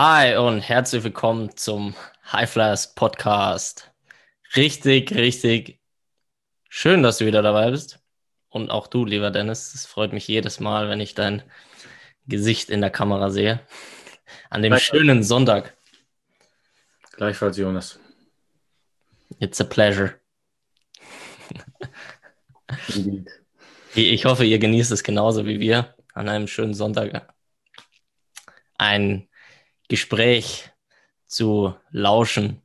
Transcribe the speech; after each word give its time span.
Hi 0.00 0.36
und 0.36 0.60
herzlich 0.60 1.02
willkommen 1.02 1.56
zum 1.56 1.96
High 2.30 2.48
Flyers 2.48 2.94
Podcast. 2.94 3.90
Richtig, 4.54 5.10
richtig 5.10 5.80
schön, 6.68 7.02
dass 7.02 7.18
du 7.18 7.26
wieder 7.26 7.42
dabei 7.42 7.72
bist. 7.72 7.98
Und 8.48 8.70
auch 8.70 8.86
du, 8.86 9.04
lieber 9.04 9.32
Dennis. 9.32 9.74
Es 9.74 9.86
freut 9.86 10.12
mich 10.12 10.28
jedes 10.28 10.60
Mal, 10.60 10.88
wenn 10.88 11.00
ich 11.00 11.16
dein 11.16 11.42
Gesicht 12.28 12.70
in 12.70 12.80
der 12.80 12.90
Kamera 12.90 13.30
sehe. 13.30 13.58
An 14.50 14.62
dem 14.62 14.78
schönen 14.78 15.24
Sonntag. 15.24 15.76
Gleichfalls, 17.16 17.56
Jonas. 17.58 17.98
It's 19.40 19.60
a 19.60 19.64
pleasure. 19.64 20.14
ich 23.96 24.24
hoffe, 24.24 24.44
ihr 24.44 24.60
genießt 24.60 24.92
es 24.92 25.02
genauso 25.02 25.44
wie 25.44 25.58
wir 25.58 25.96
an 26.14 26.28
einem 26.28 26.46
schönen 26.46 26.74
Sonntag. 26.74 27.34
Ein 28.76 29.27
Gespräch 29.88 30.70
zu 31.26 31.74
lauschen. 31.90 32.62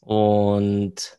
Und 0.00 1.18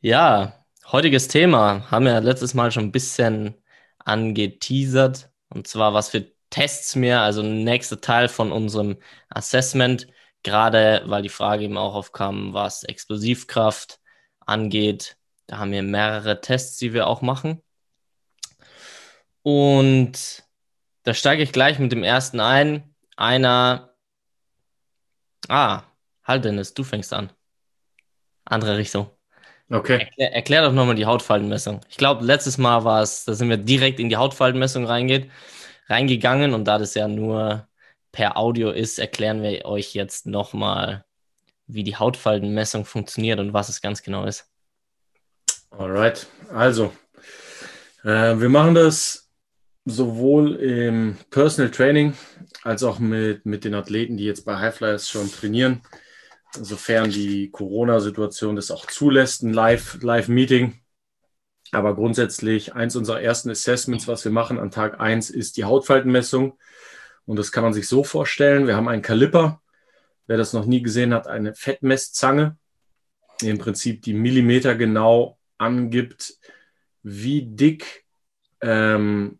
ja, 0.00 0.64
heutiges 0.86 1.28
Thema 1.28 1.90
haben 1.90 2.06
wir 2.06 2.20
letztes 2.20 2.54
Mal 2.54 2.72
schon 2.72 2.84
ein 2.84 2.92
bisschen 2.92 3.54
angeteasert. 3.98 5.30
Und 5.48 5.66
zwar, 5.66 5.94
was 5.94 6.08
für 6.08 6.26
Tests 6.50 6.96
mir, 6.96 7.20
also 7.20 7.42
nächster 7.42 8.00
Teil 8.00 8.28
von 8.28 8.52
unserem 8.52 8.96
Assessment, 9.28 10.08
gerade 10.42 11.02
weil 11.06 11.22
die 11.22 11.28
Frage 11.28 11.64
eben 11.64 11.76
auch 11.76 11.94
aufkam, 11.94 12.54
was 12.54 12.82
Explosivkraft 12.84 14.00
angeht. 14.40 15.16
Da 15.46 15.58
haben 15.58 15.72
wir 15.72 15.82
mehrere 15.82 16.40
Tests, 16.40 16.78
die 16.78 16.92
wir 16.92 17.06
auch 17.06 17.22
machen. 17.22 17.62
Und 19.42 20.44
da 21.02 21.14
steige 21.14 21.42
ich 21.42 21.52
gleich 21.52 21.78
mit 21.78 21.92
dem 21.92 22.02
ersten 22.02 22.40
ein. 22.40 22.89
Einer. 23.20 23.94
Ah, 25.46 25.82
halt 26.24 26.46
Dennis, 26.46 26.72
du 26.72 26.84
fängst 26.84 27.12
an. 27.12 27.30
Andere 28.46 28.78
Richtung. 28.78 29.10
Okay. 29.68 29.98
Erklär, 29.98 30.32
erklär 30.32 30.62
doch 30.62 30.72
nochmal 30.72 30.94
die 30.94 31.04
Hautfaltenmessung. 31.04 31.82
Ich 31.90 31.98
glaube, 31.98 32.24
letztes 32.24 32.56
Mal 32.56 32.82
war 32.84 33.02
es, 33.02 33.26
da 33.26 33.34
sind 33.34 33.50
wir 33.50 33.58
direkt 33.58 34.00
in 34.00 34.08
die 34.08 34.16
Hautfaltenmessung 34.16 34.86
reingeht, 34.86 35.30
reingegangen 35.88 36.54
und 36.54 36.64
da 36.64 36.78
das 36.78 36.94
ja 36.94 37.08
nur 37.08 37.68
per 38.10 38.38
Audio 38.38 38.70
ist, 38.70 38.98
erklären 38.98 39.42
wir 39.42 39.66
euch 39.66 39.94
jetzt 39.94 40.24
nochmal, 40.24 41.04
wie 41.66 41.84
die 41.84 41.96
Hautfaltenmessung 41.96 42.86
funktioniert 42.86 43.38
und 43.38 43.52
was 43.52 43.68
es 43.68 43.82
ganz 43.82 44.02
genau 44.02 44.24
ist. 44.24 44.50
Alright, 45.70 46.26
also 46.54 46.90
äh, 48.02 48.40
wir 48.40 48.48
machen 48.48 48.74
das 48.74 49.29
sowohl 49.84 50.56
im 50.56 51.16
Personal 51.30 51.70
Training 51.70 52.14
als 52.62 52.82
auch 52.82 52.98
mit, 52.98 53.46
mit 53.46 53.64
den 53.64 53.74
Athleten, 53.74 54.16
die 54.16 54.24
jetzt 54.24 54.44
bei 54.44 54.58
Highflyers 54.58 55.08
schon 55.08 55.30
trainieren, 55.30 55.82
sofern 56.52 57.10
die 57.10 57.50
Corona-Situation 57.50 58.56
das 58.56 58.70
auch 58.70 58.86
zulässt, 58.86 59.42
ein 59.42 59.52
Live-Meeting. 59.52 60.66
Live 60.66 60.80
Aber 61.72 61.94
grundsätzlich, 61.94 62.74
eins 62.74 62.96
unserer 62.96 63.22
ersten 63.22 63.50
Assessments, 63.50 64.08
was 64.08 64.24
wir 64.24 64.32
machen 64.32 64.58
an 64.58 64.70
Tag 64.70 65.00
1, 65.00 65.30
ist 65.30 65.56
die 65.56 65.64
Hautfaltenmessung. 65.64 66.58
Und 67.26 67.38
das 67.38 67.52
kann 67.52 67.62
man 67.62 67.72
sich 67.72 67.86
so 67.86 68.02
vorstellen. 68.02 68.66
Wir 68.66 68.76
haben 68.76 68.88
einen 68.88 69.02
Kaliper. 69.02 69.62
Wer 70.26 70.36
das 70.36 70.52
noch 70.52 70.66
nie 70.66 70.82
gesehen 70.82 71.14
hat, 71.14 71.26
eine 71.26 71.54
Fettmesszange, 71.54 72.56
die 73.40 73.48
im 73.48 73.58
Prinzip 73.58 74.02
die 74.02 74.14
Millimeter 74.14 74.74
genau 74.74 75.38
angibt, 75.58 76.38
wie 77.02 77.42
dick 77.42 78.04
ähm, 78.60 79.39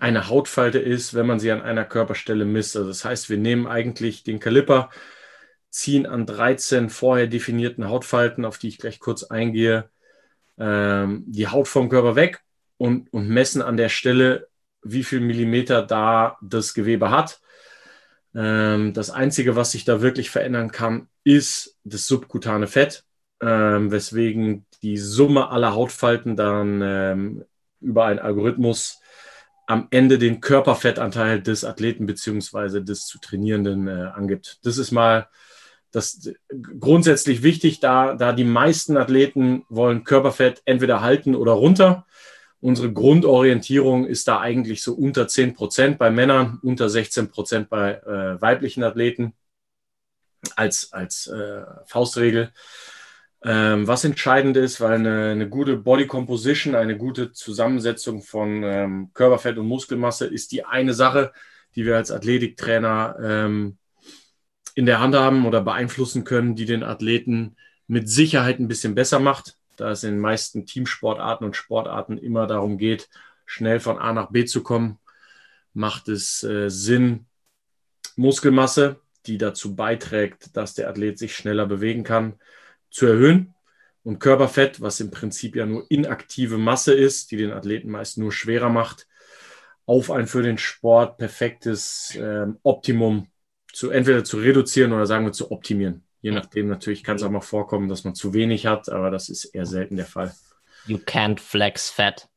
eine 0.00 0.28
Hautfalte 0.28 0.78
ist, 0.78 1.14
wenn 1.14 1.26
man 1.26 1.38
sie 1.38 1.50
an 1.50 1.62
einer 1.62 1.84
Körperstelle 1.84 2.44
misst. 2.44 2.76
Also 2.76 2.88
das 2.88 3.04
heißt, 3.04 3.30
wir 3.30 3.38
nehmen 3.38 3.66
eigentlich 3.66 4.22
den 4.22 4.40
Kaliper, 4.40 4.90
ziehen 5.70 6.06
an 6.06 6.26
13 6.26 6.90
vorher 6.90 7.26
definierten 7.26 7.88
Hautfalten, 7.88 8.44
auf 8.44 8.58
die 8.58 8.68
ich 8.68 8.78
gleich 8.78 9.00
kurz 9.00 9.24
eingehe, 9.24 9.88
ähm, 10.58 11.24
die 11.26 11.48
Haut 11.48 11.68
vom 11.68 11.88
Körper 11.88 12.16
weg 12.16 12.40
und, 12.76 13.12
und 13.12 13.28
messen 13.28 13.62
an 13.62 13.76
der 13.76 13.88
Stelle, 13.88 14.48
wie 14.82 15.04
viel 15.04 15.20
Millimeter 15.20 15.82
da 15.82 16.38
das 16.42 16.74
Gewebe 16.74 17.10
hat. 17.10 17.40
Ähm, 18.34 18.92
das 18.94 19.10
Einzige, 19.10 19.56
was 19.56 19.72
sich 19.72 19.84
da 19.84 20.00
wirklich 20.00 20.30
verändern 20.30 20.70
kann, 20.72 21.08
ist 21.24 21.78
das 21.84 22.06
subkutane 22.06 22.66
Fett, 22.66 23.04
ähm, 23.40 23.90
weswegen 23.90 24.66
die 24.82 24.96
Summe 24.96 25.50
aller 25.50 25.74
Hautfalten 25.74 26.36
dann 26.36 26.80
ähm, 26.82 27.44
über 27.80 28.06
einen 28.06 28.18
Algorithmus 28.18 29.00
am 29.68 29.86
Ende 29.90 30.18
den 30.18 30.40
Körperfettanteil 30.40 31.42
des 31.42 31.62
Athleten 31.62 32.06
beziehungsweise 32.06 32.82
des 32.82 33.06
zu 33.06 33.18
Trainierenden 33.18 33.86
äh, 33.86 34.10
angibt. 34.14 34.60
Das 34.64 34.78
ist 34.78 34.92
mal 34.92 35.28
das 35.90 36.30
grundsätzlich 36.80 37.42
wichtig, 37.42 37.78
da, 37.78 38.14
da 38.14 38.32
die 38.32 38.44
meisten 38.44 38.96
Athleten 38.96 39.64
wollen 39.68 40.04
Körperfett 40.04 40.62
entweder 40.64 41.02
halten 41.02 41.34
oder 41.34 41.52
runter. 41.52 42.06
Unsere 42.60 42.92
Grundorientierung 42.92 44.06
ist 44.06 44.26
da 44.26 44.40
eigentlich 44.40 44.82
so 44.82 44.94
unter 44.94 45.28
10 45.28 45.54
Prozent 45.54 45.98
bei 45.98 46.10
Männern, 46.10 46.58
unter 46.62 46.88
16 46.88 47.28
Prozent 47.28 47.68
bei 47.68 47.94
äh, 47.94 48.40
weiblichen 48.40 48.82
Athleten 48.82 49.34
als, 50.56 50.94
als 50.94 51.26
äh, 51.26 51.62
Faustregel. 51.84 52.52
Ähm, 53.44 53.86
was 53.86 54.04
entscheidend 54.04 54.56
ist, 54.56 54.80
weil 54.80 54.94
eine, 54.94 55.30
eine, 55.30 55.48
gute 55.48 55.76
Body 55.76 56.06
Composition, 56.08 56.74
eine 56.74 56.96
gute 56.96 57.32
Zusammensetzung 57.32 58.22
von 58.22 58.64
ähm, 58.64 59.10
Körperfett 59.14 59.58
und 59.58 59.68
Muskelmasse 59.68 60.26
ist 60.26 60.50
die 60.50 60.64
eine 60.64 60.92
Sache, 60.92 61.32
die 61.76 61.84
wir 61.84 61.96
als 61.96 62.10
Athletiktrainer 62.10 63.16
ähm, 63.22 63.78
in 64.74 64.86
der 64.86 64.98
Hand 65.00 65.14
haben 65.14 65.46
oder 65.46 65.60
beeinflussen 65.60 66.24
können, 66.24 66.56
die 66.56 66.64
den 66.64 66.82
Athleten 66.82 67.56
mit 67.86 68.08
Sicherheit 68.08 68.58
ein 68.58 68.68
bisschen 68.68 68.96
besser 68.96 69.20
macht, 69.20 69.56
da 69.76 69.92
es 69.92 70.02
in 70.02 70.14
den 70.14 70.20
meisten 70.20 70.66
Teamsportarten 70.66 71.46
und 71.46 71.54
Sportarten 71.54 72.18
immer 72.18 72.48
darum 72.48 72.76
geht, 72.76 73.08
schnell 73.46 73.78
von 73.78 73.98
A 73.98 74.12
nach 74.12 74.30
B 74.30 74.46
zu 74.46 74.64
kommen, 74.64 74.98
macht 75.74 76.08
es 76.08 76.42
äh, 76.42 76.70
Sinn, 76.70 77.26
Muskelmasse, 78.16 79.00
die 79.26 79.38
dazu 79.38 79.76
beiträgt, 79.76 80.56
dass 80.56 80.74
der 80.74 80.88
Athlet 80.88 81.18
sich 81.20 81.36
schneller 81.36 81.66
bewegen 81.66 82.02
kann, 82.02 82.34
zu 82.90 83.06
erhöhen. 83.06 83.54
Und 84.04 84.20
Körperfett, 84.20 84.80
was 84.80 85.00
im 85.00 85.10
Prinzip 85.10 85.54
ja 85.54 85.66
nur 85.66 85.84
inaktive 85.90 86.56
Masse 86.56 86.94
ist, 86.94 87.30
die 87.30 87.36
den 87.36 87.52
Athleten 87.52 87.90
meist 87.90 88.16
nur 88.16 88.32
schwerer 88.32 88.70
macht, 88.70 89.06
auf 89.84 90.10
ein 90.10 90.26
für 90.26 90.42
den 90.42 90.58
Sport 90.58 91.18
perfektes 91.18 92.14
äh, 92.16 92.46
Optimum 92.62 93.28
zu 93.72 93.90
entweder 93.90 94.24
zu 94.24 94.38
reduzieren 94.38 94.92
oder 94.92 95.06
sagen 95.06 95.24
wir 95.24 95.32
zu 95.32 95.50
optimieren. 95.50 96.04
Je 96.20 96.30
nachdem 96.30 96.68
natürlich 96.68 97.04
kann 97.04 97.16
es 97.16 97.22
auch 97.22 97.30
mal 97.30 97.40
vorkommen, 97.40 97.88
dass 97.88 98.04
man 98.04 98.14
zu 98.14 98.32
wenig 98.32 98.66
hat, 98.66 98.88
aber 98.88 99.10
das 99.10 99.28
ist 99.28 99.44
eher 99.44 99.66
selten 99.66 99.96
der 99.96 100.06
Fall. 100.06 100.34
You 100.86 100.96
can't 100.96 101.38
flex 101.38 101.90
fat. 101.90 102.28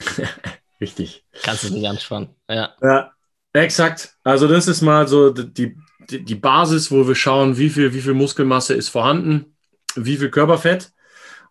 Richtig. 0.80 1.24
Kannst 1.42 1.64
du 1.64 1.72
nicht 1.72 1.88
anspannen. 1.88 2.30
Ja. 2.48 2.74
ja, 2.82 3.12
exakt. 3.52 4.16
Also 4.24 4.46
das 4.46 4.68
ist 4.68 4.82
mal 4.82 5.08
so 5.08 5.30
die, 5.30 5.76
die, 6.10 6.24
die 6.24 6.34
Basis, 6.34 6.90
wo 6.90 7.06
wir 7.06 7.14
schauen, 7.14 7.56
wie 7.56 7.70
viel, 7.70 7.92
wie 7.94 8.00
viel 8.00 8.14
Muskelmasse 8.14 8.74
ist 8.74 8.88
vorhanden 8.88 9.56
wie 10.04 10.16
viel 10.16 10.30
Körperfett. 10.30 10.92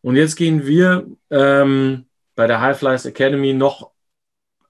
Und 0.01 0.15
jetzt 0.15 0.35
gehen 0.35 0.65
wir 0.65 1.07
ähm, 1.29 2.05
bei 2.35 2.47
der 2.47 2.61
High 2.61 2.77
Flyers 2.77 3.05
Academy 3.05 3.53
noch 3.53 3.91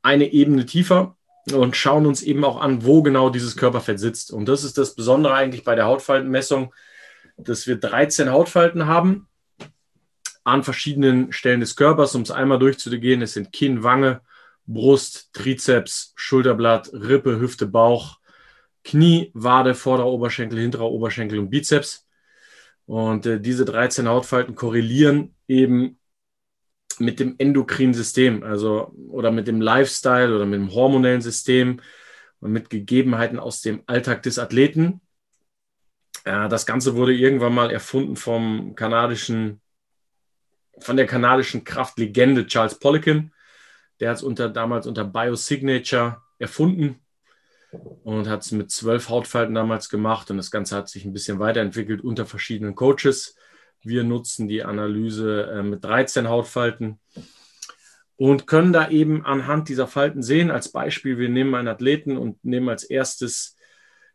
eine 0.01 0.31
Ebene 0.31 0.65
tiefer 0.65 1.17
und 1.53 1.75
schauen 1.75 2.05
uns 2.05 2.21
eben 2.21 2.43
auch 2.43 2.59
an, 2.59 2.85
wo 2.85 3.01
genau 3.01 3.29
dieses 3.29 3.55
Körperfett 3.57 3.99
sitzt. 3.99 4.31
Und 4.31 4.47
das 4.47 4.63
ist 4.63 4.77
das 4.77 4.95
Besondere 4.95 5.33
eigentlich 5.33 5.63
bei 5.63 5.75
der 5.75 5.85
Hautfaltenmessung, 5.85 6.73
dass 7.37 7.67
wir 7.67 7.77
13 7.77 8.31
Hautfalten 8.31 8.87
haben 8.87 9.27
an 10.43 10.63
verschiedenen 10.63 11.31
Stellen 11.33 11.59
des 11.59 11.75
Körpers. 11.75 12.15
Um 12.15 12.21
es 12.21 12.31
einmal 12.31 12.59
durchzugehen, 12.59 13.21
es 13.21 13.33
sind 13.33 13.51
Kinn, 13.51 13.83
Wange, 13.83 14.21
Brust, 14.65 15.29
Trizeps, 15.33 16.13
Schulterblatt, 16.15 16.91
Rippe, 16.93 17.39
Hüfte, 17.39 17.67
Bauch, 17.67 18.17
Knie, 18.83 19.31
Wade, 19.33 19.75
vorderer 19.75 20.07
Oberschenkel, 20.07 20.59
hinterer 20.59 20.89
Oberschenkel 20.89 21.39
und 21.39 21.49
Bizeps. 21.49 22.06
Und 22.87 23.25
äh, 23.25 23.39
diese 23.39 23.65
13 23.65 24.07
Hautfalten 24.07 24.55
korrelieren 24.55 25.35
eben 25.47 25.99
mit 26.99 27.19
dem 27.19 27.35
endokrinen 27.37 27.93
System, 27.93 28.43
also 28.43 28.93
oder 29.09 29.29
mit 29.29 29.47
dem 29.47 29.61
Lifestyle 29.61 30.33
oder 30.33 30.45
mit 30.45 30.59
dem 30.59 30.73
hormonellen 30.73 31.21
System 31.21 31.81
und 32.39 32.51
mit 32.51 32.69
Gegebenheiten 32.69 33.39
aus 33.39 33.61
dem 33.61 33.83
Alltag 33.87 34.23
des 34.23 34.39
Athleten. 34.39 35.01
Äh, 36.23 36.47
das 36.47 36.65
Ganze 36.65 36.95
wurde 36.95 37.13
irgendwann 37.13 37.53
mal 37.53 37.71
erfunden 37.71 38.15
vom 38.15 38.73
kanadischen, 38.73 39.61
von 40.79 40.95
der 40.95 41.07
kanadischen 41.07 41.65
Kraftlegende 41.65 42.47
Charles 42.47 42.79
Poliquin. 42.79 43.33
Der 43.99 44.11
hat 44.11 44.17
es 44.17 44.23
unter, 44.23 44.47
damals 44.47 44.87
unter 44.87 45.03
Biosignature 45.03 46.21
erfunden 46.39 47.01
und 48.03 48.27
hat 48.27 48.43
es 48.43 48.51
mit 48.51 48.71
zwölf 48.71 49.09
Hautfalten 49.09 49.55
damals 49.55 49.89
gemacht 49.89 50.31
und 50.31 50.37
das 50.37 50.51
Ganze 50.51 50.75
hat 50.75 50.89
sich 50.89 51.05
ein 51.05 51.13
bisschen 51.13 51.39
weiterentwickelt 51.39 52.01
unter 52.01 52.25
verschiedenen 52.25 52.75
Coaches. 52.75 53.35
Wir 53.81 54.03
nutzen 54.03 54.47
die 54.47 54.63
Analyse 54.63 55.49
äh, 55.51 55.63
mit 55.63 55.83
13 55.83 56.29
Hautfalten 56.29 56.99
und 58.15 58.47
können 58.47 58.73
da 58.73 58.89
eben 58.89 59.25
anhand 59.25 59.69
dieser 59.69 59.87
Falten 59.87 60.23
sehen, 60.23 60.49
als 60.49 60.69
Beispiel, 60.69 61.17
wir 61.17 61.29
nehmen 61.29 61.53
einen 61.55 61.67
Athleten 61.67 62.17
und 62.17 62.43
nehmen 62.43 62.69
als 62.69 62.83
erstes 62.83 63.55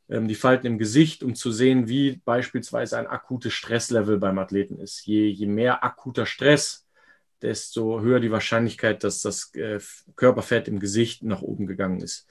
ähm, 0.09 0.29
die 0.29 0.35
Falten 0.35 0.67
im 0.67 0.79
Gesicht, 0.79 1.23
um 1.23 1.35
zu 1.35 1.53
sehen, 1.53 1.89
wie 1.89 2.21
beispielsweise 2.25 2.99
ein 2.99 3.07
akutes 3.07 3.53
Stresslevel 3.53 4.19
beim 4.19 4.39
Athleten 4.39 4.79
ist. 4.79 5.07
Je, 5.07 5.29
je 5.29 5.47
mehr 5.47 5.85
akuter 5.85 6.27
Stress, 6.27 6.87
desto 7.41 8.01
höher 8.01 8.21
die 8.21 8.31
Wahrscheinlichkeit, 8.31 9.05
dass 9.05 9.21
das 9.21 9.55
äh, 9.55 9.81
Körperfett 10.17 10.69
im 10.69 10.81
Gesicht 10.81 11.23
nach 11.23 11.43
oben 11.43 11.67
gegangen 11.67 12.01
ist. 12.01 12.27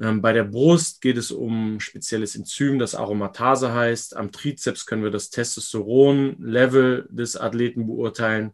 Ähm, 0.00 0.22
bei 0.22 0.32
der 0.32 0.44
Brust 0.44 1.02
geht 1.02 1.18
es 1.18 1.30
um 1.30 1.78
spezielles 1.78 2.34
Enzym, 2.34 2.78
das 2.78 2.94
Aromatase 2.94 3.72
heißt. 3.74 4.16
Am 4.16 4.32
Trizeps 4.32 4.86
können 4.86 5.02
wir 5.02 5.10
das 5.10 5.30
Testosteron-Level 5.30 7.08
des 7.10 7.36
Athleten 7.36 7.86
beurteilen. 7.86 8.52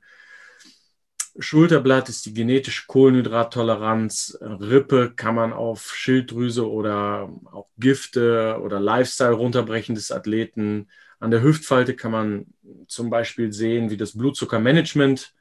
Schulterblatt 1.38 2.08
ist 2.08 2.26
die 2.26 2.34
genetische 2.34 2.86
Kohlenhydrattoleranz. 2.86 4.38
Rippe 4.40 5.12
kann 5.14 5.34
man 5.34 5.52
auf 5.52 5.94
Schilddrüse 5.94 6.68
oder 6.68 7.30
auch 7.52 7.68
Gifte 7.78 8.58
oder 8.62 8.80
Lifestyle 8.80 9.34
runterbrechen 9.34 9.94
des 9.94 10.10
Athleten. 10.10 10.88
An 11.20 11.30
der 11.30 11.42
Hüftfalte 11.42 11.94
kann 11.94 12.10
man 12.10 12.46
zum 12.88 13.10
Beispiel 13.10 13.52
sehen, 13.52 13.90
wie 13.90 13.96
das 13.98 14.16
Blutzuckermanagement 14.16 15.34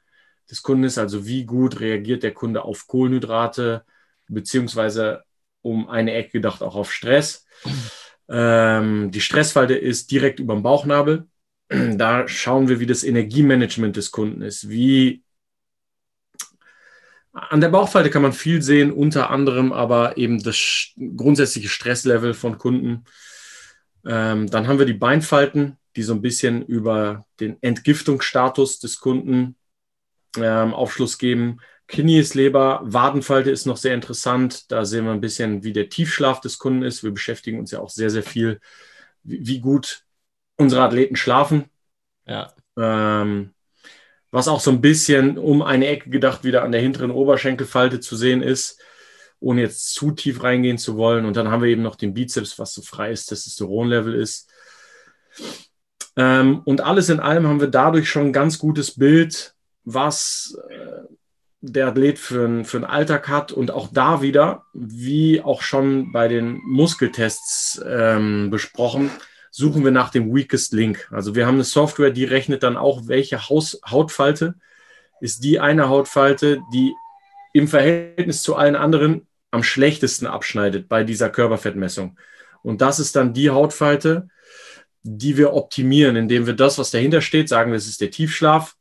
des 0.50 0.62
Kunden 0.62 0.84
ist, 0.84 0.98
also 0.98 1.26
wie 1.26 1.44
gut 1.44 1.80
reagiert 1.80 2.22
der 2.22 2.34
Kunde 2.34 2.62
auf 2.62 2.86
Kohlenhydrate, 2.86 3.84
beziehungsweise 4.28 5.24
um 5.66 5.88
eine 5.88 6.12
Ecke 6.12 6.30
gedacht 6.32 6.62
auch 6.62 6.76
auf 6.76 6.92
Stress. 6.92 7.46
Ähm, 8.28 9.10
die 9.10 9.20
Stressfalte 9.20 9.74
ist 9.74 10.10
direkt 10.10 10.40
über 10.40 10.54
dem 10.54 10.62
Bauchnabel. 10.62 11.26
Da 11.68 12.28
schauen 12.28 12.68
wir, 12.68 12.78
wie 12.78 12.86
das 12.86 13.02
Energiemanagement 13.02 13.96
des 13.96 14.12
Kunden 14.12 14.42
ist. 14.42 14.68
Wie 14.68 15.24
an 17.32 17.60
der 17.60 17.68
Bauchfalte 17.68 18.08
kann 18.08 18.22
man 18.22 18.32
viel 18.32 18.62
sehen, 18.62 18.92
unter 18.92 19.30
anderem 19.30 19.72
aber 19.72 20.16
eben 20.16 20.42
das 20.42 20.92
grundsätzliche 21.16 21.68
Stresslevel 21.68 22.32
von 22.32 22.56
Kunden. 22.56 23.04
Ähm, 24.06 24.48
dann 24.48 24.68
haben 24.68 24.78
wir 24.78 24.86
die 24.86 24.94
Beinfalten, 24.94 25.76
die 25.96 26.02
so 26.02 26.14
ein 26.14 26.22
bisschen 26.22 26.64
über 26.64 27.26
den 27.40 27.60
Entgiftungsstatus 27.62 28.78
des 28.78 29.00
Kunden 29.00 29.56
ähm, 30.38 30.72
Aufschluss 30.72 31.18
geben. 31.18 31.58
Kniesleber, 31.88 32.80
Wadenfalte 32.82 33.50
ist 33.50 33.66
noch 33.66 33.76
sehr 33.76 33.94
interessant. 33.94 34.70
Da 34.72 34.84
sehen 34.84 35.04
wir 35.04 35.12
ein 35.12 35.20
bisschen, 35.20 35.62
wie 35.62 35.72
der 35.72 35.88
Tiefschlaf 35.88 36.40
des 36.40 36.58
Kunden 36.58 36.82
ist. 36.82 37.04
Wir 37.04 37.12
beschäftigen 37.12 37.60
uns 37.60 37.70
ja 37.70 37.80
auch 37.80 37.90
sehr, 37.90 38.10
sehr 38.10 38.24
viel, 38.24 38.60
wie, 39.22 39.46
wie 39.46 39.60
gut 39.60 40.04
unsere 40.56 40.82
Athleten 40.82 41.16
schlafen. 41.16 41.66
Ja. 42.26 42.52
Ähm, 42.76 43.54
was 44.30 44.48
auch 44.48 44.60
so 44.60 44.70
ein 44.70 44.80
bisschen 44.80 45.38
um 45.38 45.62
eine 45.62 45.86
Ecke 45.86 46.10
gedacht 46.10 46.44
wieder 46.44 46.62
an 46.62 46.72
der 46.72 46.80
hinteren 46.80 47.10
Oberschenkelfalte 47.10 48.00
zu 48.00 48.16
sehen 48.16 48.42
ist, 48.42 48.80
ohne 49.38 49.62
jetzt 49.62 49.94
zu 49.94 50.10
tief 50.10 50.42
reingehen 50.42 50.78
zu 50.78 50.96
wollen. 50.96 51.24
Und 51.24 51.36
dann 51.36 51.50
haben 51.50 51.62
wir 51.62 51.70
eben 51.70 51.82
noch 51.82 51.96
den 51.96 52.14
Bizeps, 52.14 52.58
was 52.58 52.74
so 52.74 52.82
freies 52.82 53.26
Testosteronlevel 53.26 54.14
ist. 54.14 54.50
Ähm, 56.16 56.62
und 56.64 56.80
alles 56.80 57.08
in 57.08 57.20
allem 57.20 57.46
haben 57.46 57.60
wir 57.60 57.68
dadurch 57.68 58.10
schon 58.10 58.26
ein 58.26 58.32
ganz 58.32 58.58
gutes 58.58 58.98
Bild, 58.98 59.54
was 59.84 60.58
äh, 60.68 61.05
der 61.72 61.88
Athlet 61.88 62.18
für, 62.18 62.46
ein, 62.46 62.64
für 62.64 62.78
einen 62.78 62.86
Alltag 62.86 63.28
hat 63.28 63.52
und 63.52 63.70
auch 63.70 63.88
da 63.92 64.22
wieder, 64.22 64.64
wie 64.72 65.40
auch 65.40 65.62
schon 65.62 66.12
bei 66.12 66.28
den 66.28 66.60
Muskeltests 66.64 67.80
ähm, 67.86 68.50
besprochen, 68.50 69.10
suchen 69.50 69.84
wir 69.84 69.90
nach 69.90 70.10
dem 70.10 70.34
Weakest 70.34 70.72
Link. 70.72 71.08
Also 71.10 71.34
wir 71.34 71.46
haben 71.46 71.54
eine 71.54 71.64
Software, 71.64 72.10
die 72.10 72.24
rechnet 72.24 72.62
dann 72.62 72.76
auch, 72.76 73.08
welche 73.08 73.48
Haus 73.48 73.80
Hautfalte 73.88 74.54
ist 75.20 75.44
die 75.44 75.60
eine 75.60 75.88
Hautfalte, 75.88 76.60
die 76.72 76.94
im 77.52 77.68
Verhältnis 77.68 78.42
zu 78.42 78.56
allen 78.56 78.76
anderen 78.76 79.26
am 79.50 79.62
schlechtesten 79.62 80.26
abschneidet 80.26 80.88
bei 80.88 81.04
dieser 81.04 81.30
Körperfettmessung. 81.30 82.18
Und 82.62 82.80
das 82.82 83.00
ist 83.00 83.16
dann 83.16 83.32
die 83.32 83.50
Hautfalte, 83.50 84.28
die 85.02 85.36
wir 85.36 85.54
optimieren, 85.54 86.16
indem 86.16 86.46
wir 86.46 86.54
das, 86.54 86.78
was 86.78 86.90
dahinter 86.90 87.20
steht, 87.20 87.48
sagen 87.48 87.70
wir, 87.70 87.76
es 87.76 87.86
ist 87.86 88.00
der 88.00 88.10
Tiefschlaf, 88.10 88.75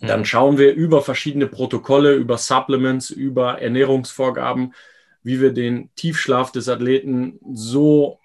dann 0.00 0.20
mhm. 0.20 0.24
schauen 0.24 0.58
wir 0.58 0.74
über 0.74 1.02
verschiedene 1.02 1.46
Protokolle, 1.46 2.14
über 2.14 2.38
Supplements, 2.38 3.10
über 3.10 3.60
Ernährungsvorgaben, 3.60 4.74
wie 5.22 5.40
wir 5.40 5.52
den 5.52 5.90
Tiefschlaf 5.94 6.52
des 6.52 6.68
Athleten 6.68 7.38
so 7.52 8.18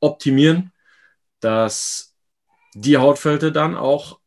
optimieren, 0.00 0.72
dass 1.40 2.14
die 2.74 2.98
Hautfalte 2.98 3.52
dann 3.52 3.76
auch 3.76 4.18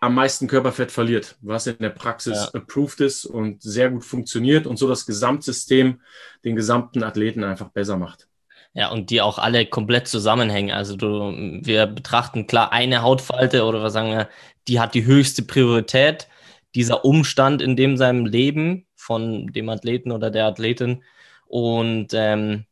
am 0.00 0.14
meisten 0.14 0.46
Körperfett 0.46 0.92
verliert, 0.92 1.36
was 1.40 1.66
in 1.66 1.78
der 1.78 1.90
Praxis 1.90 2.50
ja. 2.52 2.60
approved 2.60 3.00
ist 3.00 3.24
und 3.24 3.62
sehr 3.62 3.90
gut 3.90 4.04
funktioniert 4.04 4.66
und 4.66 4.76
so 4.76 4.86
das 4.86 5.06
Gesamtsystem 5.06 6.00
den 6.44 6.56
gesamten 6.56 7.02
Athleten 7.02 7.42
einfach 7.42 7.70
besser 7.70 7.96
macht. 7.96 8.28
Ja, 8.74 8.90
und 8.90 9.10
die 9.10 9.22
auch 9.22 9.38
alle 9.38 9.66
komplett 9.66 10.08
zusammenhängen. 10.08 10.72
Also 10.72 10.96
du, 10.96 11.32
wir 11.62 11.86
betrachten 11.86 12.46
klar 12.46 12.72
eine 12.72 13.02
Hautfalte 13.02 13.64
oder 13.64 13.82
was 13.82 13.92
sagen 13.94 14.10
wir, 14.10 14.28
die 14.68 14.80
hat 14.80 14.94
die 14.94 15.04
höchste 15.06 15.42
Priorität 15.42 16.28
dieser 16.74 17.04
Umstand 17.04 17.62
in 17.62 17.76
dem 17.76 17.96
seinem 17.96 18.26
Leben 18.26 18.86
von 18.94 19.48
dem 19.48 19.68
Athleten 19.68 20.12
oder 20.12 20.30
der 20.30 20.46
Athletin 20.46 21.04
und 21.46 22.08
ähm, 22.14 22.66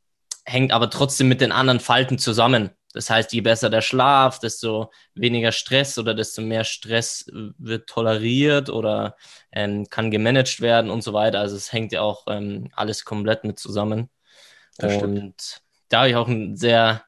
hängt 0.45 0.73
aber 0.73 0.91
trotzdem 0.91 1.29
mit 1.29 1.41
den 1.41 1.53
anderen 1.53 1.81
Falten 1.81 2.19
zusammen. 2.19 2.71
Das 2.93 3.09
heißt, 3.09 3.33
je 3.33 3.41
besser 3.41 3.71
der 3.71 3.81
Schlaf, 3.81 4.39
desto 4.39 4.91
weniger 5.15 5.53
Stress 5.53 5.99
oder 5.99 6.15
desto 6.15 6.43
mehr 6.43 6.65
Stress 6.65 7.27
wird 7.33 7.89
toleriert 7.89 8.69
oder 8.69 9.17
ähm, 9.51 9.87
kann 9.89 10.11
gemanagt 10.11 10.61
werden 10.61 10.91
und 10.91 11.03
so 11.03 11.13
weiter. 11.13 11.41
Also 11.41 11.57
es 11.57 11.73
hängt 11.73 11.93
ja 11.93 12.03
auch 12.03 12.27
ähm, 12.29 12.69
alles 12.75 13.05
komplett 13.05 13.45
mit 13.45 13.59
zusammen. 13.59 14.11
Das 14.77 14.95
und 14.95 14.99
stimmt. 14.99 15.63
da 15.89 15.99
habe 16.01 16.11
ich 16.11 16.17
auch 16.17 16.29
ein 16.29 16.57
sehr 16.57 17.03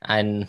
ein 0.00 0.48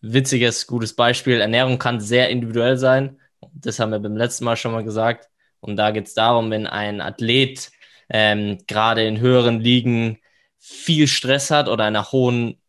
witziges, 0.00 0.66
gutes 0.66 0.94
Beispiel. 0.94 1.40
Ernährung 1.40 1.78
kann 1.78 2.00
sehr 2.00 2.28
individuell 2.28 2.76
sein. 2.76 3.18
Das 3.52 3.78
haben 3.78 3.92
wir 3.92 3.98
beim 3.98 4.16
letzten 4.16 4.44
Mal 4.44 4.56
schon 4.56 4.72
mal 4.72 4.84
gesagt. 4.84 5.28
Und 5.60 5.76
da 5.76 5.90
geht 5.90 6.06
es 6.06 6.14
darum, 6.14 6.50
wenn 6.50 6.66
ein 6.66 7.00
Athlet 7.00 7.70
ähm, 8.08 8.58
gerade 8.66 9.06
in 9.06 9.18
höheren 9.20 9.60
Ligen 9.60 10.18
viel 10.58 11.08
Stress 11.08 11.50
hat 11.50 11.68
oder 11.68 11.84
einer 11.84 12.12
hohen 12.12 12.60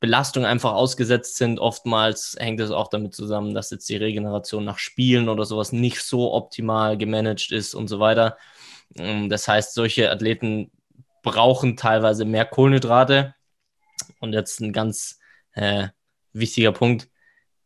Belastung 0.00 0.44
einfach 0.44 0.72
ausgesetzt 0.72 1.36
sind. 1.36 1.60
Oftmals 1.60 2.36
hängt 2.38 2.60
es 2.60 2.70
auch 2.70 2.88
damit 2.88 3.14
zusammen, 3.14 3.54
dass 3.54 3.70
jetzt 3.70 3.88
die 3.88 3.96
Regeneration 3.96 4.64
nach 4.64 4.78
Spielen 4.78 5.28
oder 5.28 5.44
sowas 5.44 5.72
nicht 5.72 6.02
so 6.02 6.34
optimal 6.34 6.98
gemanagt 6.98 7.52
ist 7.52 7.74
und 7.74 7.88
so 7.88 8.00
weiter. 8.00 8.36
Ähm, 8.96 9.28
das 9.28 9.48
heißt, 9.48 9.74
solche 9.74 10.10
Athleten 10.10 10.70
brauchen 11.22 11.76
teilweise 11.76 12.24
mehr 12.24 12.44
Kohlenhydrate. 12.44 13.34
Und 14.20 14.32
jetzt 14.32 14.60
ein 14.60 14.72
ganz 14.72 15.20
äh, 15.52 15.88
wichtiger 16.32 16.72
Punkt, 16.72 17.08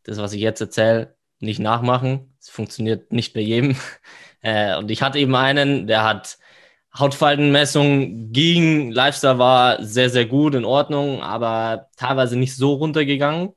das, 0.03 0.17
was 0.19 0.33
ich 0.33 0.41
jetzt 0.41 0.61
erzähle, 0.61 1.16
nicht 1.39 1.59
nachmachen. 1.59 2.35
Es 2.39 2.49
funktioniert 2.49 3.11
nicht 3.13 3.33
bei 3.33 3.41
jedem. 3.41 3.75
Äh, 4.41 4.77
und 4.77 4.91
ich 4.91 5.01
hatte 5.01 5.17
eben 5.17 5.35
einen, 5.35 5.87
der 5.87 6.03
hat 6.03 6.37
Hautfaltenmessung 6.97 8.31
ging, 8.31 8.91
Lifestyle 8.91 9.39
war 9.39 9.83
sehr, 9.83 10.11
sehr 10.11 10.27
gut, 10.27 10.53
in 10.53 10.63
Ordnung, 10.63 11.21
aber 11.23 11.89
teilweise 11.97 12.37
nicht 12.37 12.55
so 12.55 12.73
runtergegangen. 12.75 13.53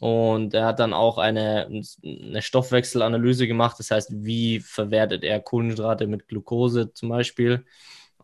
Und 0.00 0.52
er 0.54 0.66
hat 0.66 0.80
dann 0.80 0.92
auch 0.92 1.18
eine, 1.18 1.82
eine 2.02 2.42
Stoffwechselanalyse 2.42 3.46
gemacht, 3.46 3.78
das 3.78 3.90
heißt, 3.90 4.10
wie 4.24 4.60
verwertet 4.60 5.24
er 5.24 5.40
Kohlenhydrate 5.40 6.06
mit 6.08 6.26
Glucose 6.26 6.92
zum 6.92 7.08
Beispiel. 7.10 7.64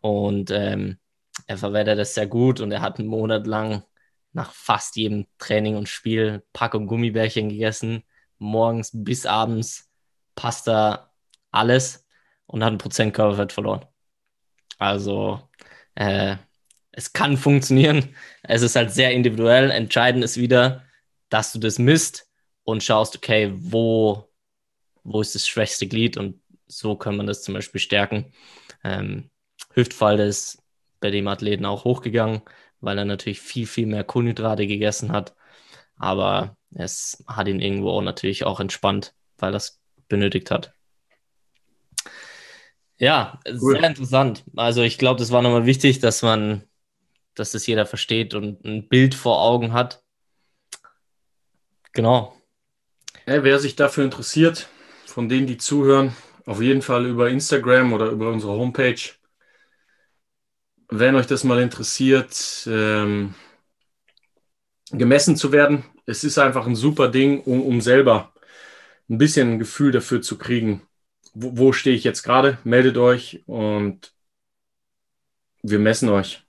Und 0.00 0.50
ähm, 0.50 0.98
er 1.46 1.58
verwertet 1.58 1.98
das 1.98 2.14
sehr 2.14 2.26
gut 2.26 2.60
und 2.60 2.72
er 2.72 2.82
hat 2.82 2.98
einen 2.98 3.08
Monat 3.08 3.46
lang 3.46 3.84
nach 4.32 4.52
fast 4.52 4.96
jedem 4.96 5.26
Training 5.38 5.76
und 5.76 5.88
Spiel 5.88 6.44
Packung 6.52 6.86
Gummibärchen 6.86 7.48
gegessen 7.48 8.04
morgens 8.38 8.90
bis 8.92 9.26
abends 9.26 9.90
Pasta 10.34 11.12
alles 11.50 12.06
und 12.46 12.64
hat 12.64 12.72
ein 12.72 12.78
Prozent 12.78 13.14
Körperfett 13.14 13.52
verloren. 13.52 13.86
Also 14.78 15.40
äh, 15.94 16.36
es 16.92 17.12
kann 17.12 17.36
funktionieren. 17.36 18.14
Es 18.42 18.62
ist 18.62 18.76
halt 18.76 18.90
sehr 18.90 19.12
individuell. 19.12 19.70
Entscheidend 19.70 20.24
ist 20.24 20.36
wieder, 20.36 20.84
dass 21.28 21.52
du 21.52 21.58
das 21.58 21.78
misst 21.78 22.30
und 22.64 22.82
schaust, 22.82 23.16
okay, 23.16 23.52
wo, 23.54 24.28
wo 25.04 25.20
ist 25.20 25.34
das 25.34 25.46
schwächste 25.46 25.86
Glied 25.86 26.16
und 26.16 26.40
so 26.66 26.96
kann 26.96 27.16
man 27.16 27.26
das 27.26 27.42
zum 27.42 27.54
Beispiel 27.54 27.80
stärken. 27.80 28.32
Ähm, 28.84 29.30
Hüftfalte 29.74 30.24
ist 30.24 30.62
bei 31.00 31.10
dem 31.10 31.28
Athleten 31.28 31.66
auch 31.66 31.84
hochgegangen, 31.84 32.42
weil 32.80 32.98
er 32.98 33.04
natürlich 33.04 33.40
viel, 33.40 33.66
viel 33.66 33.86
mehr 33.86 34.04
Kohlenhydrate 34.04 34.66
gegessen 34.66 35.12
hat. 35.12 35.34
Aber 35.96 36.55
es 36.74 37.24
hat 37.26 37.48
ihn 37.48 37.60
irgendwo 37.60 37.90
auch 37.90 38.02
natürlich 38.02 38.44
auch 38.44 38.60
entspannt, 38.60 39.14
weil 39.38 39.54
es 39.54 39.80
benötigt 40.08 40.50
hat. 40.50 40.72
Ja, 42.98 43.40
cool. 43.46 43.74
sehr 43.74 43.84
interessant. 43.84 44.44
Also 44.56 44.82
ich 44.82 44.98
glaube, 44.98 45.18
das 45.18 45.30
war 45.30 45.42
nochmal 45.42 45.66
wichtig, 45.66 46.00
dass 46.00 46.22
man, 46.22 46.62
dass 47.34 47.52
das 47.52 47.66
jeder 47.66 47.86
versteht 47.86 48.34
und 48.34 48.64
ein 48.64 48.88
Bild 48.88 49.14
vor 49.14 49.40
Augen 49.42 49.72
hat. 49.72 50.02
Genau. 51.92 52.34
Ja, 53.26 53.42
wer 53.42 53.58
sich 53.58 53.76
dafür 53.76 54.04
interessiert, 54.04 54.68
von 55.06 55.28
denen, 55.28 55.46
die 55.46 55.58
zuhören, 55.58 56.14
auf 56.46 56.62
jeden 56.62 56.82
Fall 56.82 57.06
über 57.06 57.28
Instagram 57.28 57.92
oder 57.92 58.06
über 58.06 58.30
unsere 58.30 58.52
Homepage. 58.52 59.00
Wenn 60.88 61.16
euch 61.16 61.26
das 61.26 61.42
mal 61.42 61.60
interessiert, 61.60 62.66
ähm, 62.70 63.34
gemessen 64.92 65.36
zu 65.36 65.52
werden. 65.52 65.84
Es 66.06 66.24
ist 66.24 66.38
einfach 66.38 66.66
ein 66.66 66.76
super 66.76 67.08
Ding, 67.08 67.42
um, 67.42 67.62
um 67.62 67.80
selber 67.80 68.32
ein 69.08 69.18
bisschen 69.18 69.52
ein 69.52 69.58
Gefühl 69.58 69.92
dafür 69.92 70.22
zu 70.22 70.38
kriegen, 70.38 70.82
wo, 71.34 71.58
wo 71.58 71.72
stehe 71.72 71.96
ich 71.96 72.04
jetzt 72.04 72.22
gerade. 72.22 72.58
Meldet 72.64 72.96
euch 72.96 73.42
und 73.46 74.12
wir 75.62 75.78
messen 75.78 76.08
euch. 76.08 76.42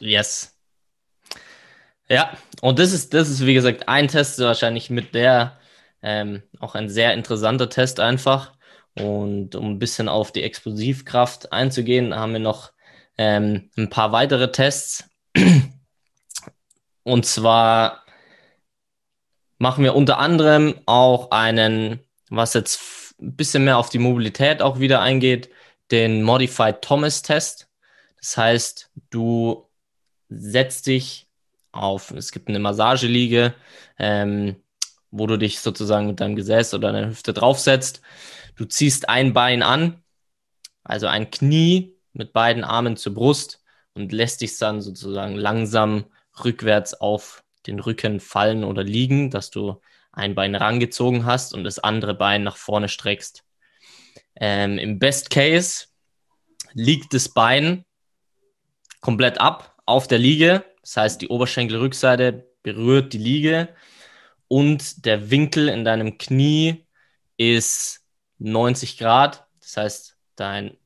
Yes. 0.00 0.56
Ja, 2.08 2.36
und 2.60 2.78
das 2.78 2.92
ist, 2.92 3.14
das 3.14 3.28
ist 3.28 3.46
wie 3.46 3.54
gesagt 3.54 3.88
ein 3.88 4.08
Test, 4.08 4.38
wahrscheinlich 4.40 4.90
mit 4.90 5.14
der 5.14 5.58
ähm, 6.02 6.42
auch 6.58 6.74
ein 6.74 6.88
sehr 6.88 7.14
interessanter 7.14 7.68
Test 7.68 8.00
einfach. 8.00 8.52
Und 8.94 9.54
um 9.54 9.70
ein 9.70 9.78
bisschen 9.78 10.08
auf 10.08 10.32
die 10.32 10.42
Explosivkraft 10.42 11.52
einzugehen, 11.52 12.14
haben 12.14 12.32
wir 12.32 12.40
noch 12.40 12.72
ähm, 13.16 13.70
ein 13.76 13.88
paar 13.88 14.12
weitere 14.12 14.50
Tests. 14.52 15.04
Und 17.04 17.24
zwar 17.24 18.01
machen 19.62 19.84
wir 19.84 19.94
unter 19.94 20.18
anderem 20.18 20.74
auch 20.86 21.30
einen, 21.30 22.00
was 22.30 22.52
jetzt 22.52 23.14
ein 23.20 23.36
bisschen 23.36 23.62
mehr 23.62 23.78
auf 23.78 23.90
die 23.90 24.00
Mobilität 24.00 24.60
auch 24.60 24.80
wieder 24.80 25.00
eingeht, 25.00 25.50
den 25.92 26.24
Modified 26.24 26.82
Thomas 26.82 27.22
Test. 27.22 27.68
Das 28.18 28.36
heißt, 28.36 28.90
du 29.10 29.68
setzt 30.28 30.88
dich 30.88 31.28
auf, 31.70 32.10
es 32.10 32.32
gibt 32.32 32.48
eine 32.48 32.58
Massageliege, 32.58 33.54
ähm, 34.00 34.56
wo 35.12 35.28
du 35.28 35.38
dich 35.38 35.60
sozusagen 35.60 36.08
mit 36.08 36.18
deinem 36.18 36.34
Gesäß 36.34 36.74
oder 36.74 36.90
deiner 36.90 37.10
Hüfte 37.10 37.32
draufsetzt. 37.32 38.02
Du 38.56 38.64
ziehst 38.64 39.08
ein 39.08 39.32
Bein 39.32 39.62
an, 39.62 40.02
also 40.82 41.06
ein 41.06 41.30
Knie 41.30 41.94
mit 42.14 42.32
beiden 42.32 42.64
Armen 42.64 42.96
zur 42.96 43.14
Brust 43.14 43.62
und 43.94 44.10
lässt 44.10 44.40
dich 44.40 44.58
dann 44.58 44.80
sozusagen 44.80 45.36
langsam 45.36 46.06
rückwärts 46.44 46.94
auf 46.94 47.44
den 47.66 47.80
Rücken 47.80 48.20
fallen 48.20 48.64
oder 48.64 48.82
liegen, 48.82 49.30
dass 49.30 49.50
du 49.50 49.80
ein 50.12 50.34
Bein 50.34 50.54
rangezogen 50.54 51.24
hast 51.24 51.54
und 51.54 51.64
das 51.64 51.78
andere 51.78 52.14
Bein 52.14 52.42
nach 52.42 52.56
vorne 52.56 52.88
streckst. 52.88 53.44
Ähm, 54.36 54.78
Im 54.78 54.98
Best 54.98 55.30
Case 55.30 55.86
liegt 56.74 57.14
das 57.14 57.28
Bein 57.28 57.84
komplett 59.00 59.40
ab 59.40 59.76
auf 59.86 60.06
der 60.06 60.18
Liege. 60.18 60.64
Das 60.82 60.96
heißt, 60.96 61.20
die 61.22 61.28
Oberschenkelrückseite 61.28 62.46
berührt 62.62 63.12
die 63.12 63.18
Liege 63.18 63.68
und 64.48 65.06
der 65.06 65.30
Winkel 65.30 65.68
in 65.68 65.84
deinem 65.84 66.18
Knie 66.18 66.86
ist 67.36 68.04
90 68.38 68.98
Grad. 68.98 69.46
Das 69.60 69.76
heißt, 69.76 70.16
dein 70.36 70.76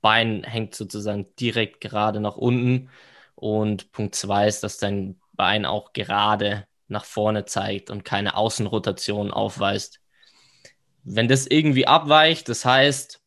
Bein 0.00 0.44
hängt 0.44 0.74
sozusagen 0.74 1.26
direkt 1.38 1.80
gerade 1.80 2.20
nach 2.20 2.36
unten. 2.36 2.88
Und 3.34 3.92
Punkt 3.92 4.14
zwei 4.14 4.48
ist, 4.48 4.62
dass 4.62 4.78
dein 4.78 5.20
Bein 5.38 5.64
auch 5.64 5.94
gerade 5.94 6.66
nach 6.88 7.06
vorne 7.06 7.46
zeigt 7.46 7.90
und 7.90 8.04
keine 8.04 8.36
Außenrotation 8.36 9.30
aufweist. 9.30 10.00
Wenn 11.04 11.28
das 11.28 11.46
irgendwie 11.46 11.86
abweicht, 11.86 12.48
das 12.50 12.64
heißt, 12.64 13.22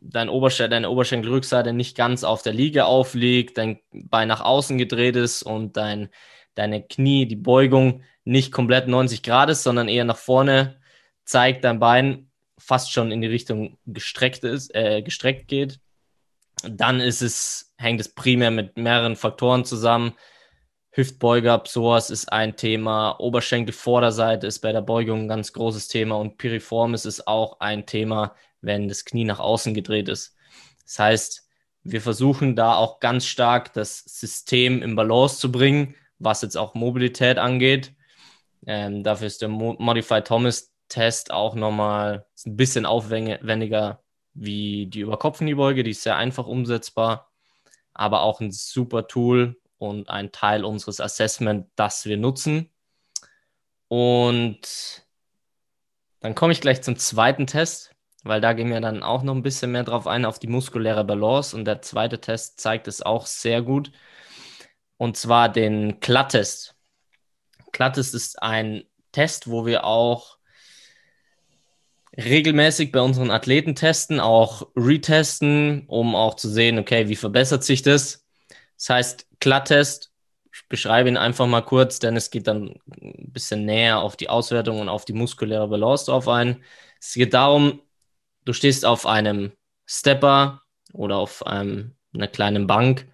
dein 0.00 0.28
Oberschenkel, 0.28 0.70
deine 0.70 0.90
Oberschenkelrückseite 0.90 1.72
nicht 1.72 1.96
ganz 1.96 2.22
auf 2.22 2.42
der 2.42 2.52
Liege 2.52 2.84
aufliegt, 2.84 3.58
dein 3.58 3.80
Bein 3.92 4.28
nach 4.28 4.40
außen 4.40 4.78
gedreht 4.78 5.16
ist 5.16 5.42
und 5.42 5.76
dein, 5.76 6.10
deine 6.54 6.82
Knie, 6.82 7.26
die 7.26 7.36
Beugung 7.36 8.02
nicht 8.24 8.52
komplett 8.52 8.86
90 8.86 9.22
Grad 9.22 9.50
ist, 9.50 9.62
sondern 9.62 9.88
eher 9.88 10.04
nach 10.04 10.18
vorne 10.18 10.80
zeigt, 11.24 11.64
dein 11.64 11.80
Bein 11.80 12.30
fast 12.58 12.92
schon 12.92 13.10
in 13.10 13.20
die 13.20 13.28
Richtung 13.28 13.78
gestreckt 13.86 14.44
ist, 14.44 14.74
äh, 14.74 15.02
gestreckt 15.02 15.48
geht, 15.48 15.80
dann 16.62 17.00
ist 17.00 17.22
es, 17.22 17.72
hängt 17.78 18.00
es 18.00 18.14
primär 18.14 18.50
mit 18.50 18.76
mehreren 18.76 19.16
Faktoren 19.16 19.64
zusammen. 19.64 20.12
Hüftbeuger, 20.92 21.58
Psoas 21.58 22.10
ist 22.10 22.32
ein 22.32 22.56
Thema, 22.56 23.12
Oberschenkelvorderseite 23.20 24.48
ist 24.48 24.58
bei 24.58 24.72
der 24.72 24.82
Beugung 24.82 25.20
ein 25.20 25.28
ganz 25.28 25.52
großes 25.52 25.86
Thema 25.86 26.16
und 26.16 26.36
Piriformis 26.36 27.04
ist 27.04 27.28
auch 27.28 27.60
ein 27.60 27.86
Thema, 27.86 28.34
wenn 28.60 28.88
das 28.88 29.04
Knie 29.04 29.24
nach 29.24 29.38
außen 29.38 29.72
gedreht 29.72 30.08
ist. 30.08 30.34
Das 30.84 30.98
heißt, 30.98 31.48
wir 31.84 32.00
versuchen 32.00 32.56
da 32.56 32.74
auch 32.74 32.98
ganz 32.98 33.24
stark 33.26 33.72
das 33.72 34.00
System 34.00 34.82
im 34.82 34.96
Balance 34.96 35.38
zu 35.38 35.52
bringen, 35.52 35.94
was 36.18 36.42
jetzt 36.42 36.56
auch 36.56 36.74
Mobilität 36.74 37.38
angeht. 37.38 37.94
Ähm, 38.66 39.04
dafür 39.04 39.28
ist 39.28 39.42
der 39.42 39.48
Modified 39.48 40.26
Thomas 40.26 40.72
Test 40.88 41.30
auch 41.30 41.54
nochmal 41.54 42.26
ein 42.44 42.56
bisschen 42.56 42.84
aufwendiger 42.84 44.02
wie 44.34 44.86
die 44.86 45.00
Überkopfkniebeuge. 45.00 45.84
Die 45.84 45.92
ist 45.92 46.02
sehr 46.02 46.16
einfach 46.16 46.48
umsetzbar, 46.48 47.30
aber 47.94 48.22
auch 48.22 48.40
ein 48.40 48.50
super 48.50 49.06
Tool 49.06 49.59
und 49.80 50.08
ein 50.08 50.30
Teil 50.30 50.64
unseres 50.64 51.00
Assessment, 51.00 51.66
das 51.74 52.04
wir 52.04 52.16
nutzen. 52.16 52.70
Und 53.88 55.04
dann 56.20 56.34
komme 56.36 56.52
ich 56.52 56.60
gleich 56.60 56.82
zum 56.82 56.96
zweiten 56.96 57.46
Test 57.48 57.90
weil 58.22 58.40
da 58.40 58.52
gehen 58.52 58.70
wir 58.70 58.80
dann 58.80 59.02
auch 59.02 59.22
noch 59.22 59.34
ein 59.34 59.42
bisschen 59.42 59.72
mehr 59.72 59.84
drauf 59.84 60.06
ein, 60.06 60.24
auf 60.24 60.38
die 60.38 60.46
muskuläre 60.46 61.04
Balance. 61.04 61.56
Und 61.56 61.64
der 61.64 61.82
zweite 61.82 62.20
Test 62.20 62.60
zeigt 62.60 62.86
es 62.88 63.02
auch 63.02 63.26
sehr 63.26 63.62
gut. 63.62 63.92
Und 64.96 65.16
zwar 65.16 65.48
den 65.48 66.00
Klattest. 66.00 66.76
Klattest 67.72 68.14
ist 68.14 68.42
ein 68.42 68.84
Test, 69.12 69.50
wo 69.50 69.64
wir 69.64 69.84
auch 69.84 70.38
regelmäßig 72.16 72.92
bei 72.92 73.00
unseren 73.00 73.30
Athleten 73.30 73.74
testen, 73.74 74.20
auch 74.20 74.68
retesten, 74.76 75.86
um 75.86 76.14
auch 76.14 76.34
zu 76.34 76.50
sehen, 76.50 76.78
okay, 76.78 77.08
wie 77.08 77.16
verbessert 77.16 77.64
sich 77.64 77.82
das. 77.82 78.26
Das 78.80 78.88
heißt, 78.88 79.26
Klatttest, 79.40 80.10
ich 80.50 80.66
beschreibe 80.66 81.10
ihn 81.10 81.18
einfach 81.18 81.46
mal 81.46 81.60
kurz, 81.60 81.98
denn 81.98 82.16
es 82.16 82.30
geht 82.30 82.46
dann 82.46 82.80
ein 82.90 83.30
bisschen 83.30 83.66
näher 83.66 84.00
auf 84.00 84.16
die 84.16 84.30
Auswertung 84.30 84.80
und 84.80 84.88
auf 84.88 85.04
die 85.04 85.12
muskuläre 85.12 85.68
Balance 85.68 86.06
drauf 86.06 86.28
ein. 86.28 86.64
Es 86.98 87.12
geht 87.12 87.34
darum, 87.34 87.82
du 88.46 88.54
stehst 88.54 88.86
auf 88.86 89.04
einem 89.04 89.52
Stepper 89.84 90.62
oder 90.94 91.18
auf 91.18 91.46
einem, 91.46 91.94
einer 92.14 92.26
kleinen 92.26 92.66
Bank, 92.66 93.06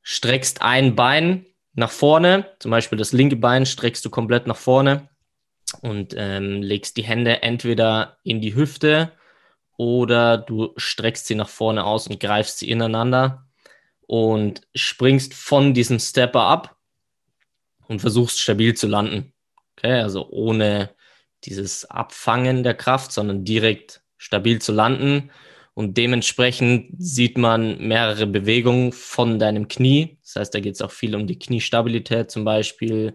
streckst 0.00 0.62
ein 0.62 0.96
Bein 0.96 1.44
nach 1.74 1.90
vorne, 1.90 2.46
zum 2.58 2.70
Beispiel 2.70 2.96
das 2.96 3.12
linke 3.12 3.36
Bein 3.36 3.66
streckst 3.66 4.02
du 4.06 4.08
komplett 4.08 4.46
nach 4.46 4.56
vorne 4.56 5.10
und 5.82 6.14
ähm, 6.16 6.62
legst 6.62 6.96
die 6.96 7.04
Hände 7.04 7.42
entweder 7.42 8.16
in 8.24 8.40
die 8.40 8.54
Hüfte 8.54 9.12
oder 9.76 10.38
du 10.38 10.72
streckst 10.78 11.26
sie 11.26 11.34
nach 11.34 11.50
vorne 11.50 11.84
aus 11.84 12.08
und 12.08 12.18
greifst 12.18 12.58
sie 12.58 12.70
ineinander 12.70 13.49
und 14.10 14.62
springst 14.74 15.34
von 15.34 15.72
diesem 15.72 16.00
Stepper 16.00 16.40
ab 16.40 16.76
und 17.86 18.00
versuchst 18.00 18.40
stabil 18.40 18.74
zu 18.74 18.88
landen. 18.88 19.32
Okay, 19.76 20.00
also 20.00 20.28
ohne 20.30 20.90
dieses 21.44 21.84
Abfangen 21.84 22.64
der 22.64 22.74
Kraft, 22.74 23.12
sondern 23.12 23.44
direkt 23.44 24.02
stabil 24.18 24.60
zu 24.60 24.72
landen. 24.72 25.30
Und 25.74 25.96
dementsprechend 25.96 26.92
sieht 26.98 27.38
man 27.38 27.78
mehrere 27.78 28.26
Bewegungen 28.26 28.90
von 28.90 29.38
deinem 29.38 29.68
Knie. 29.68 30.18
Das 30.24 30.34
heißt, 30.34 30.54
da 30.56 30.58
geht 30.58 30.74
es 30.74 30.82
auch 30.82 30.90
viel 30.90 31.14
um 31.14 31.28
die 31.28 31.38
Kniestabilität 31.38 32.32
zum 32.32 32.44
Beispiel. 32.44 33.14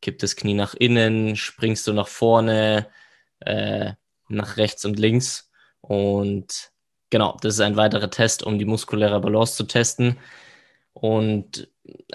Kippt 0.00 0.22
das 0.22 0.36
Knie 0.36 0.54
nach 0.54 0.74
innen, 0.74 1.34
springst 1.34 1.88
du 1.88 1.92
nach 1.92 2.06
vorne, 2.06 2.86
äh, 3.40 3.94
nach 4.28 4.58
rechts 4.58 4.84
und 4.84 4.96
links. 4.96 5.50
Und 5.80 6.70
genau, 7.10 7.36
das 7.40 7.54
ist 7.54 7.60
ein 7.60 7.76
weiterer 7.76 8.10
Test, 8.10 8.42
um 8.42 8.58
die 8.58 8.64
muskuläre 8.64 9.20
Balance 9.20 9.56
zu 9.56 9.64
testen. 9.64 10.18
Und 10.92 11.68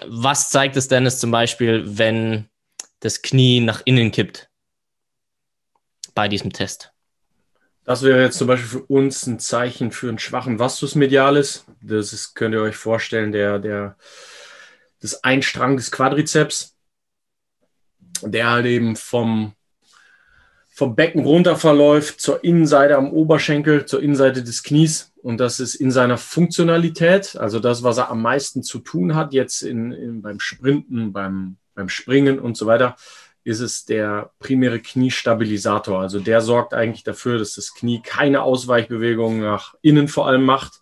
was 0.04 0.50
zeigt 0.50 0.76
es 0.76 0.88
denn 0.88 1.06
ist 1.06 1.20
zum 1.20 1.30
Beispiel, 1.30 1.82
wenn 1.86 2.48
das 3.00 3.22
Knie 3.22 3.60
nach 3.60 3.82
innen 3.84 4.10
kippt 4.10 4.50
bei 6.14 6.28
diesem 6.28 6.52
Test? 6.52 6.92
Das 7.84 8.02
wäre 8.02 8.22
jetzt 8.22 8.38
zum 8.38 8.46
Beispiel 8.46 8.68
für 8.68 8.84
uns 8.84 9.26
ein 9.26 9.40
Zeichen 9.40 9.90
für 9.90 10.08
einen 10.08 10.18
schwachen 10.18 10.58
Vastus 10.58 10.94
medialis. 10.94 11.64
Das 11.80 12.12
ist, 12.12 12.34
könnt 12.34 12.54
ihr 12.54 12.62
euch 12.62 12.76
vorstellen, 12.76 13.32
der, 13.32 13.58
der, 13.58 13.96
das 15.00 15.24
Einstrang 15.24 15.76
des 15.76 15.90
Quadrizeps, 15.90 16.76
der 18.22 18.50
halt 18.50 18.66
eben 18.66 18.94
vom, 18.94 19.54
vom 20.74 20.96
Becken 20.96 21.24
runter 21.24 21.56
verläuft 21.56 22.18
zur 22.22 22.42
Innenseite 22.42 22.96
am 22.96 23.12
Oberschenkel, 23.12 23.84
zur 23.84 24.02
Innenseite 24.02 24.42
des 24.42 24.62
Knies. 24.62 25.12
Und 25.22 25.38
das 25.38 25.60
ist 25.60 25.74
in 25.74 25.90
seiner 25.90 26.16
Funktionalität, 26.16 27.36
also 27.36 27.60
das, 27.60 27.82
was 27.82 27.98
er 27.98 28.10
am 28.10 28.22
meisten 28.22 28.62
zu 28.62 28.78
tun 28.78 29.14
hat, 29.14 29.34
jetzt 29.34 29.62
in, 29.62 29.92
in 29.92 30.22
beim 30.22 30.40
Sprinten, 30.40 31.12
beim, 31.12 31.56
beim 31.74 31.90
Springen 31.90 32.38
und 32.38 32.56
so 32.56 32.66
weiter, 32.66 32.96
ist 33.44 33.60
es 33.60 33.84
der 33.84 34.30
primäre 34.38 34.80
Kniestabilisator. 34.80 36.00
Also 36.00 36.20
der 36.20 36.40
sorgt 36.40 36.72
eigentlich 36.72 37.04
dafür, 37.04 37.38
dass 37.38 37.54
das 37.54 37.74
Knie 37.74 38.00
keine 38.02 38.42
Ausweichbewegungen 38.42 39.40
nach 39.40 39.74
innen 39.82 40.08
vor 40.08 40.26
allem 40.26 40.44
macht. 40.44 40.80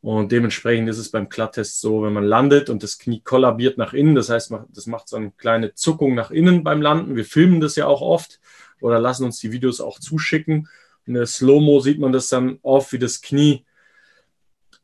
Und 0.00 0.32
dementsprechend 0.32 0.88
ist 0.88 0.96
es 0.96 1.10
beim 1.10 1.28
Klatttest 1.28 1.82
so, 1.82 2.02
wenn 2.02 2.14
man 2.14 2.24
landet 2.24 2.70
und 2.70 2.82
das 2.82 2.98
Knie 2.98 3.20
kollabiert 3.20 3.76
nach 3.76 3.92
innen, 3.92 4.14
das 4.14 4.30
heißt, 4.30 4.50
das 4.70 4.86
macht 4.86 5.08
so 5.08 5.16
eine 5.16 5.30
kleine 5.32 5.74
Zuckung 5.74 6.14
nach 6.14 6.30
innen 6.30 6.64
beim 6.64 6.80
Landen. 6.80 7.16
Wir 7.16 7.26
filmen 7.26 7.60
das 7.60 7.76
ja 7.76 7.86
auch 7.86 8.00
oft 8.00 8.40
oder 8.80 8.98
lassen 8.98 9.24
uns 9.24 9.38
die 9.38 9.52
Videos 9.52 9.80
auch 9.80 9.98
zuschicken. 9.98 10.68
In 11.06 11.14
der 11.14 11.26
Slow-Mo 11.26 11.80
sieht 11.80 11.98
man 11.98 12.12
das 12.12 12.28
dann 12.28 12.58
oft, 12.62 12.92
wie 12.92 12.98
das 12.98 13.20
Knie 13.20 13.64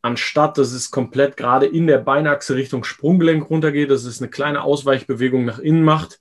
anstatt 0.06 0.56
dass 0.56 0.72
es 0.72 0.90
komplett 0.90 1.36
gerade 1.36 1.66
in 1.66 1.88
der 1.88 1.98
Beinachse 1.98 2.54
Richtung 2.54 2.84
Sprunggelenk 2.84 3.50
runtergeht, 3.50 3.90
dass 3.90 4.04
es 4.04 4.20
eine 4.20 4.30
kleine 4.30 4.62
Ausweichbewegung 4.62 5.44
nach 5.44 5.58
innen 5.58 5.82
macht. 5.82 6.20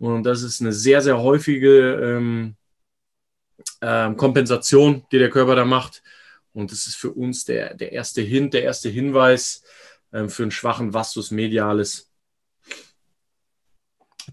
Und 0.00 0.24
das 0.24 0.42
ist 0.42 0.60
eine 0.60 0.72
sehr, 0.72 1.00
sehr 1.00 1.22
häufige 1.22 1.94
ähm, 1.94 2.56
ähm, 3.80 4.16
Kompensation, 4.16 5.04
die 5.12 5.18
der 5.18 5.30
Körper 5.30 5.54
da 5.54 5.64
macht. 5.64 6.02
Und 6.52 6.72
das 6.72 6.88
ist 6.88 6.96
für 6.96 7.12
uns 7.12 7.44
der, 7.44 7.74
der 7.74 7.92
erste 7.92 8.20
Hint, 8.20 8.52
der 8.52 8.64
erste 8.64 8.88
Hinweis 8.88 9.62
ähm, 10.12 10.28
für 10.28 10.42
einen 10.42 10.50
schwachen 10.50 10.92
Vastus 10.92 11.30
medialis. 11.30 12.10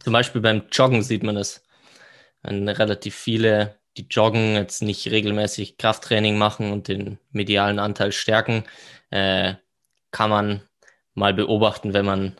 Zum 0.03 0.13
Beispiel 0.13 0.41
beim 0.41 0.63
Joggen 0.71 1.03
sieht 1.03 1.21
man 1.21 1.35
das. 1.35 1.63
Relativ 2.43 3.15
viele, 3.15 3.79
die 3.97 4.07
joggen, 4.09 4.55
jetzt 4.55 4.81
nicht 4.81 5.09
regelmäßig 5.11 5.77
Krafttraining 5.77 6.37
machen 6.37 6.71
und 6.71 6.87
den 6.87 7.19
medialen 7.31 7.79
Anteil 7.79 8.11
stärken, 8.11 8.63
äh, 9.09 9.55
kann 10.11 10.29
man 10.29 10.61
mal 11.13 11.33
beobachten, 11.33 11.93
wenn 11.93 12.05
man 12.05 12.39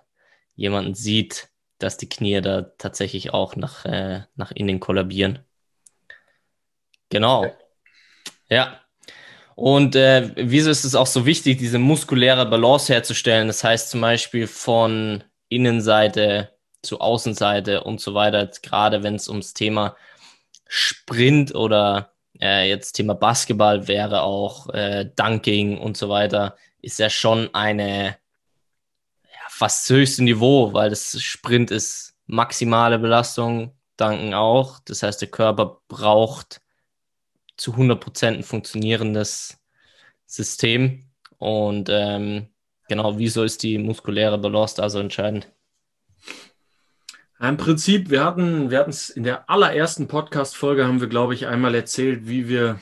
jemanden 0.55 0.93
sieht, 0.93 1.49
dass 1.79 1.97
die 1.97 2.09
Knie 2.09 2.41
da 2.41 2.61
tatsächlich 2.77 3.33
auch 3.33 3.55
nach, 3.55 3.85
äh, 3.85 4.21
nach 4.35 4.51
innen 4.51 4.79
kollabieren. 4.79 5.39
Genau. 7.09 7.53
Ja. 8.49 8.81
Und 9.55 9.95
äh, 9.95 10.31
wieso 10.35 10.69
ist 10.69 10.83
es 10.83 10.95
auch 10.95 11.07
so 11.07 11.25
wichtig, 11.25 11.57
diese 11.57 11.79
muskuläre 11.79 12.45
Balance 12.45 12.93
herzustellen? 12.93 13.47
Das 13.47 13.63
heißt 13.63 13.89
zum 13.89 14.01
Beispiel 14.01 14.47
von 14.47 15.23
Innenseite 15.49 16.56
zu 16.81 16.99
Außenseite 16.99 17.83
und 17.83 17.99
so 18.01 18.13
weiter, 18.13 18.49
gerade 18.61 19.03
wenn 19.03 19.15
es 19.15 19.29
ums 19.29 19.53
Thema 19.53 19.95
Sprint 20.67 21.55
oder 21.55 22.13
äh, 22.39 22.69
jetzt 22.69 22.93
Thema 22.93 23.13
Basketball 23.13 23.87
wäre 23.87 24.21
auch 24.21 24.69
äh, 24.73 25.09
Dunking 25.15 25.77
und 25.77 25.97
so 25.97 26.09
weiter, 26.09 26.55
ist 26.81 26.99
ja 26.99 27.09
schon 27.09 27.53
eine 27.53 28.17
ja, 29.23 29.39
fast 29.49 29.89
höchste 29.89 30.23
Niveau, 30.23 30.73
weil 30.73 30.89
das 30.89 31.19
Sprint 31.21 31.71
ist 31.71 32.15
maximale 32.27 32.99
Belastung, 32.99 33.73
Dunken 33.97 34.33
auch. 34.33 34.79
Das 34.85 35.03
heißt, 35.03 35.21
der 35.21 35.29
Körper 35.29 35.81
braucht 35.87 36.61
zu 37.57 37.73
100% 37.73 38.27
ein 38.27 38.43
funktionierendes 38.43 39.59
System. 40.25 41.09
Und 41.39 41.89
ähm, 41.91 42.47
genau, 42.87 43.17
wieso 43.17 43.43
ist 43.43 43.63
die 43.63 43.77
muskuläre 43.77 44.37
Balance 44.37 44.75
da 44.75 44.89
so 44.89 44.99
entscheidend? 44.99 45.51
Im 47.39 47.57
Prinzip, 47.57 48.09
wir 48.09 48.25
hatten 48.25 48.71
wir 48.71 48.87
es 48.87 49.11
in 49.11 49.23
der 49.23 49.47
allerersten 49.47 50.07
Podcast-Folge, 50.07 50.87
haben 50.87 51.01
wir, 51.01 51.07
glaube 51.07 51.35
ich, 51.35 51.45
einmal 51.45 51.75
erzählt, 51.75 52.27
wie 52.27 52.47
wir, 52.47 52.79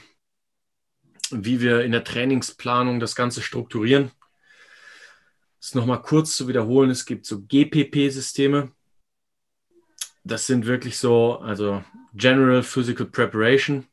wie 1.30 1.60
wir 1.60 1.84
in 1.84 1.92
der 1.92 2.06
Trainingsplanung 2.06 3.02
das 3.02 3.16
Ganze 3.16 3.42
strukturieren. 3.42 4.12
Das 5.60 5.76
nochmal 5.76 6.02
kurz 6.02 6.38
zu 6.38 6.48
wiederholen, 6.48 6.90
es 6.90 7.06
gibt 7.06 7.26
so 7.26 7.42
GPP-Systeme. 7.42 8.72
Das 10.24 10.48
sind 10.48 10.66
wirklich 10.66 10.98
so, 10.98 11.40
also 11.40 11.84
General 12.14 12.64
Physical 12.64 13.08
Preparation. 13.08 13.86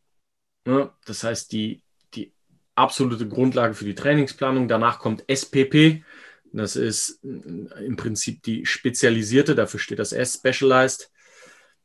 Ne? 0.65 0.93
Das 1.07 1.25
heißt, 1.25 1.51
die, 1.51 1.83
die 2.15 2.33
absolute 2.77 3.27
Grundlage 3.27 3.75
für 3.75 3.85
die 3.85 3.97
Trainingsplanung. 3.97 4.69
Danach 4.69 5.01
kommt 5.01 5.25
SPP. 5.29 6.05
Das 6.53 6.77
ist 6.77 7.21
äh, 7.25 7.85
im 7.85 7.97
Prinzip 7.97 8.43
die 8.43 8.67
spezialisierte, 8.67 9.55
dafür 9.55 9.81
steht 9.81 9.99
das 9.99 10.13
S, 10.13 10.35
Specialized 10.35 11.11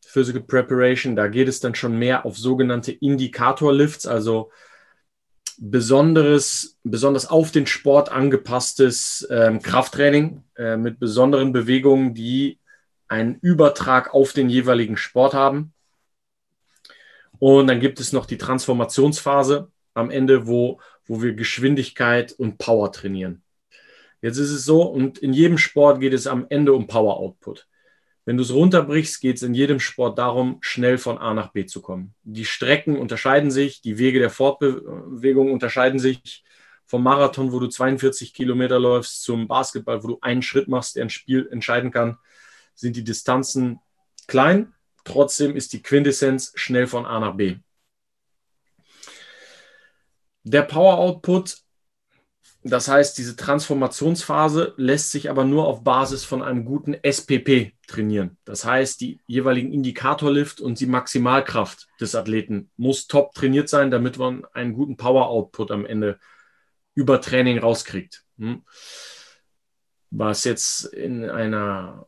Physical 0.06 0.42
Preparation. 0.42 1.16
Da 1.16 1.28
geht 1.28 1.48
es 1.48 1.60
dann 1.60 1.76
schon 1.76 1.98
mehr 1.98 2.26
auf 2.26 2.38
sogenannte 2.38 2.92
Indikator-Lifts, 2.92 4.08
also 4.08 4.52
besonderes, 5.58 6.78
besonders 6.84 7.30
auf 7.30 7.52
den 7.52 7.66
Sport 7.66 8.12
angepasstes 8.12 9.28
ähm, 9.30 9.62
Krafttraining 9.62 10.44
äh, 10.56 10.78
mit 10.78 11.00
besonderen 11.00 11.52
Bewegungen, 11.52 12.14
die 12.14 12.60
einen 13.08 13.36
Übertrag 13.36 14.14
auf 14.14 14.34
den 14.34 14.50
jeweiligen 14.50 14.98
Sport 14.98 15.34
haben. 15.34 15.74
Und 17.40 17.68
dann 17.68 17.80
gibt 17.80 18.00
es 18.00 18.14
noch 18.14 18.26
die 18.26 18.38
Transformationsphase 18.38 19.72
am 19.94 20.12
Ende, 20.12 20.48
wo, 20.48 20.80
wo 21.06 21.22
wir 21.22 21.34
Geschwindigkeit 21.34 22.34
und 22.34 22.58
Power 22.58 22.92
trainieren. 22.92 23.44
Jetzt 24.22 24.38
ist 24.38 24.52
es 24.52 24.66
so, 24.66 24.84
und 24.84 25.20
in 25.20 25.34
jedem 25.34 25.58
Sport 25.58 26.00
geht 26.00 26.14
es 26.14 26.28
am 26.28 26.46
Ende 26.50 26.74
um 26.74 26.88
Power 26.88 27.18
Output. 27.18 27.68
Wenn 28.26 28.38
du 28.38 28.44
es 28.44 28.54
runterbrichst, 28.54 29.22
geht 29.22 29.38
es 29.38 29.44
in 29.44 29.54
jedem 29.54 29.80
Sport 29.80 30.18
darum, 30.18 30.58
schnell 30.62 30.98
von 30.98 31.18
A 31.18 31.34
nach 31.34 31.52
B 31.54 31.66
zu 31.66 31.82
kommen. 31.82 32.14
Die 32.24 32.46
Strecken 32.46 32.98
unterscheiden 32.98 33.52
sich, 33.52 33.82
die 33.82 33.98
Wege 33.98 34.20
der 34.20 34.30
Fortbewegung 34.30 35.52
unterscheiden 35.52 36.00
sich. 36.00 36.44
Vom 36.86 37.04
Marathon, 37.04 37.52
wo 37.52 37.60
du 37.60 37.68
42 37.68 38.34
Kilometer 38.34 38.80
läufst, 38.80 39.24
zum 39.24 39.48
Basketball, 39.48 40.04
wo 40.04 40.08
du 40.08 40.18
einen 40.22 40.42
Schritt 40.42 40.68
machst, 40.68 40.96
der 40.96 41.04
ein 41.04 41.10
Spiel 41.10 41.48
entscheiden 41.52 41.92
kann, 41.92 42.18
sind 42.76 42.96
die 42.96 43.04
Distanzen 43.04 43.80
klein, 44.28 44.74
Trotzdem 45.08 45.56
ist 45.56 45.72
die 45.72 45.82
Quintessenz 45.82 46.52
schnell 46.56 46.86
von 46.86 47.06
A 47.06 47.22
nach 47.22 47.38
B. 47.38 47.60
Der 50.44 50.64
Power 50.64 50.98
Output, 50.98 51.60
das 52.70 52.88
heißt, 52.88 53.18
diese 53.18 53.36
Transformationsphase 53.36 54.74
lässt 54.78 55.12
sich 55.12 55.30
aber 55.30 55.44
nur 55.44 55.68
auf 55.68 55.84
Basis 55.84 56.24
von 56.24 56.42
einem 56.42 56.66
guten 56.66 56.94
SPP 56.94 57.74
trainieren. 57.88 58.38
Das 58.46 58.66
heißt, 58.66 59.02
die 59.02 59.20
jeweiligen 59.28 59.72
Indikatorlift 59.72 60.60
und 60.62 60.80
die 60.80 60.88
Maximalkraft 60.88 61.88
des 62.00 62.16
Athleten 62.16 62.70
muss 62.78 63.08
top 63.08 63.34
trainiert 63.34 63.70
sein, 63.70 63.92
damit 63.92 64.18
man 64.18 64.46
einen 64.54 64.74
guten 64.74 64.98
Power 64.98 65.28
Output 65.28 65.72
am 65.72 65.86
Ende 65.86 66.20
über 66.94 67.22
Training 67.22 67.60
rauskriegt. 67.60 68.24
Hm? 68.38 68.64
Was 70.10 70.44
jetzt 70.44 70.86
in 70.86 71.30
einer 71.30 72.08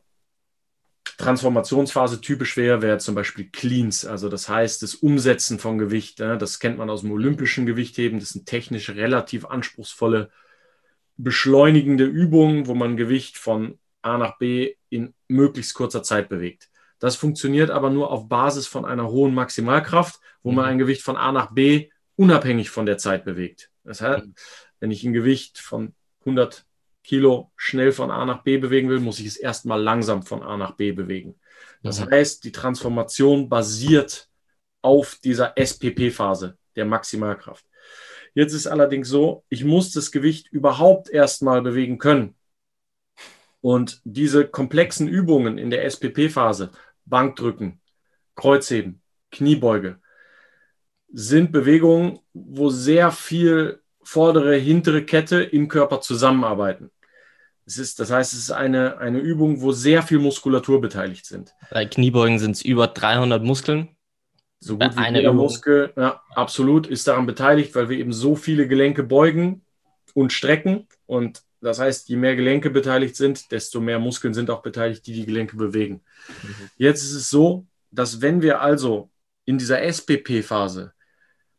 Transformationsphase 1.16 2.22
typisch 2.22 2.56
wäre, 2.56 2.80
wäre 2.80 2.98
zum 2.98 3.14
Beispiel 3.14 3.50
Cleans, 3.50 4.06
also 4.06 4.30
das 4.30 4.48
heißt 4.48 4.82
das 4.82 4.94
Umsetzen 4.94 5.58
von 5.58 5.76
Gewicht. 5.76 6.18
Das 6.18 6.60
kennt 6.60 6.78
man 6.78 6.88
aus 6.88 7.02
dem 7.02 7.12
olympischen 7.12 7.66
Gewichtheben. 7.66 8.20
Das 8.20 8.30
sind 8.30 8.46
technisch 8.46 8.88
relativ 8.90 9.44
anspruchsvolle, 9.44 10.30
beschleunigende 11.22 12.04
Übungen, 12.04 12.66
wo 12.66 12.74
man 12.74 12.96
Gewicht 12.96 13.38
von 13.38 13.78
A 14.02 14.18
nach 14.18 14.38
B 14.38 14.74
in 14.88 15.14
möglichst 15.28 15.74
kurzer 15.74 16.02
Zeit 16.02 16.28
bewegt. 16.28 16.70
Das 16.98 17.16
funktioniert 17.16 17.70
aber 17.70 17.90
nur 17.90 18.10
auf 18.10 18.28
Basis 18.28 18.66
von 18.66 18.84
einer 18.84 19.08
hohen 19.08 19.34
Maximalkraft, 19.34 20.20
wo 20.42 20.52
man 20.52 20.64
mhm. 20.64 20.70
ein 20.70 20.78
Gewicht 20.78 21.02
von 21.02 21.16
A 21.16 21.32
nach 21.32 21.52
B 21.52 21.90
unabhängig 22.16 22.70
von 22.70 22.86
der 22.86 22.98
Zeit 22.98 23.24
bewegt. 23.24 23.70
Das 23.84 24.00
heißt, 24.00 24.26
mhm. 24.26 24.34
wenn 24.80 24.90
ich 24.90 25.04
ein 25.04 25.14
Gewicht 25.14 25.58
von 25.58 25.94
100 26.20 26.66
Kilo 27.02 27.50
schnell 27.56 27.92
von 27.92 28.10
A 28.10 28.24
nach 28.26 28.42
B 28.42 28.58
bewegen 28.58 28.90
will, 28.90 29.00
muss 29.00 29.20
ich 29.20 29.26
es 29.26 29.36
erstmal 29.36 29.82
langsam 29.82 30.22
von 30.22 30.42
A 30.42 30.56
nach 30.56 30.72
B 30.72 30.92
bewegen. 30.92 31.40
Das 31.82 32.00
mhm. 32.00 32.10
heißt, 32.10 32.44
die 32.44 32.52
Transformation 32.52 33.48
basiert 33.48 34.28
auf 34.82 35.18
dieser 35.24 35.54
SPP-Phase 35.56 36.58
der 36.76 36.84
Maximalkraft. 36.84 37.64
Jetzt 38.34 38.52
ist 38.52 38.66
allerdings 38.66 39.08
so, 39.08 39.44
ich 39.48 39.64
muss 39.64 39.92
das 39.92 40.10
Gewicht 40.10 40.48
überhaupt 40.52 41.10
erstmal 41.10 41.62
bewegen 41.62 41.98
können. 41.98 42.34
Und 43.60 44.00
diese 44.04 44.46
komplexen 44.46 45.08
Übungen 45.08 45.58
in 45.58 45.70
der 45.70 45.84
SPP-Phase, 45.84 46.70
Bankdrücken, 47.04 47.80
Kreuzheben, 48.34 49.02
Kniebeuge, 49.30 50.00
sind 51.12 51.52
Bewegungen, 51.52 52.20
wo 52.32 52.70
sehr 52.70 53.10
viel 53.10 53.82
vordere, 54.02 54.56
hintere 54.56 55.04
Kette 55.04 55.42
im 55.42 55.68
Körper 55.68 56.00
zusammenarbeiten. 56.00 56.90
Es 57.66 57.78
ist, 57.78 58.00
das 58.00 58.10
heißt, 58.10 58.32
es 58.32 58.38
ist 58.38 58.50
eine, 58.50 58.98
eine 58.98 59.18
Übung, 59.18 59.60
wo 59.60 59.72
sehr 59.72 60.02
viel 60.02 60.18
Muskulatur 60.18 60.80
beteiligt 60.80 61.26
sind. 61.26 61.54
Bei 61.70 61.84
Kniebeugen 61.84 62.38
sind 62.38 62.52
es 62.52 62.62
über 62.62 62.88
300 62.88 63.44
Muskeln. 63.44 63.96
So 64.60 64.76
gut 64.76 64.94
wie 64.96 65.16
jeder 65.16 65.32
Muskel, 65.32 65.92
ja, 65.96 66.22
absolut, 66.34 66.86
ist 66.86 67.08
daran 67.08 67.24
beteiligt, 67.24 67.74
weil 67.74 67.88
wir 67.88 67.98
eben 67.98 68.12
so 68.12 68.36
viele 68.36 68.68
Gelenke 68.68 69.02
beugen 69.02 69.64
und 70.12 70.32
strecken. 70.32 70.86
Und 71.06 71.42
das 71.62 71.78
heißt, 71.78 72.10
je 72.10 72.16
mehr 72.16 72.36
Gelenke 72.36 72.68
beteiligt 72.68 73.16
sind, 73.16 73.50
desto 73.52 73.80
mehr 73.80 73.98
Muskeln 73.98 74.34
sind 74.34 74.50
auch 74.50 74.62
beteiligt, 74.62 75.06
die 75.06 75.14
die 75.14 75.26
Gelenke 75.26 75.56
bewegen. 75.56 76.02
Mhm. 76.42 76.70
Jetzt 76.76 77.02
ist 77.02 77.14
es 77.14 77.30
so, 77.30 77.66
dass 77.90 78.20
wenn 78.20 78.42
wir 78.42 78.60
also 78.60 79.10
in 79.46 79.56
dieser 79.56 79.82
SPP-Phase 79.82 80.92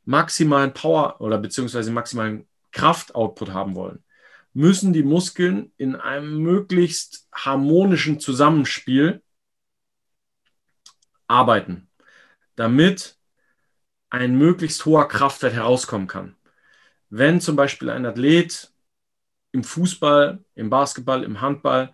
maximalen 0.06 0.74
Power 0.74 1.20
oder 1.22 1.38
beziehungsweise 1.38 1.92
maximalen 1.92 2.48
Kraftoutput 2.72 3.52
haben 3.52 3.76
wollen, 3.76 4.04
müssen 4.54 4.94
die 4.94 5.04
Muskeln 5.04 5.72
in 5.78 5.96
einem 5.96 6.38
möglichst 6.38 7.28
harmonischen 7.34 8.20
Zusammenspiel 8.20 9.22
arbeiten, 11.28 11.88
damit 12.56 13.18
ein 14.10 14.38
möglichst 14.38 14.86
hoher 14.86 15.08
Kraftwert 15.08 15.54
herauskommen 15.54 16.08
kann. 16.08 16.36
Wenn 17.10 17.42
zum 17.42 17.56
Beispiel 17.56 17.90
ein 17.90 18.06
Athlet 18.06 18.72
im 19.52 19.64
Fußball, 19.64 20.44
im 20.56 20.70
Basketball, 20.70 21.24
im 21.24 21.42
Handball 21.42 21.92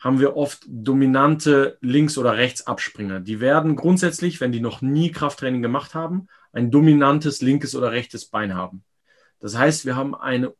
haben 0.00 0.20
wir 0.20 0.36
oft 0.36 0.64
dominante 0.66 1.78
Links- 1.80 2.18
oder 2.18 2.36
Rechtsabspringer. 2.36 3.20
Die 3.20 3.40
werden 3.40 3.74
grundsätzlich, 3.76 4.40
wenn 4.40 4.52
die 4.52 4.60
noch 4.60 4.82
nie 4.82 5.10
Krafttraining 5.10 5.62
gemacht 5.62 5.94
haben, 5.94 6.28
ein 6.52 6.70
dominantes 6.70 7.40
linkes 7.40 7.74
oder 7.74 7.92
rechtes 7.92 8.26
Bein 8.26 8.54
haben. 8.54 8.84
Das 9.40 9.56
heißt, 9.56 9.86
wir 9.86 9.96
haben 9.96 10.14
eine 10.14 10.54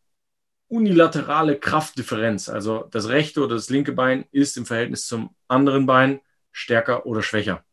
unilaterale 0.69 1.59
Kraftdifferenz. 1.59 2.49
Also 2.49 2.89
das 2.91 3.09
rechte 3.09 3.43
oder 3.43 3.55
das 3.55 3.71
linke 3.71 3.93
Bein 3.93 4.25
ist 4.31 4.57
im 4.57 4.67
Verhältnis 4.67 5.07
zum 5.07 5.35
anderen 5.47 5.87
Bein 5.87 6.21
stärker 6.51 7.07
oder 7.07 7.23
schwächer. 7.23 7.65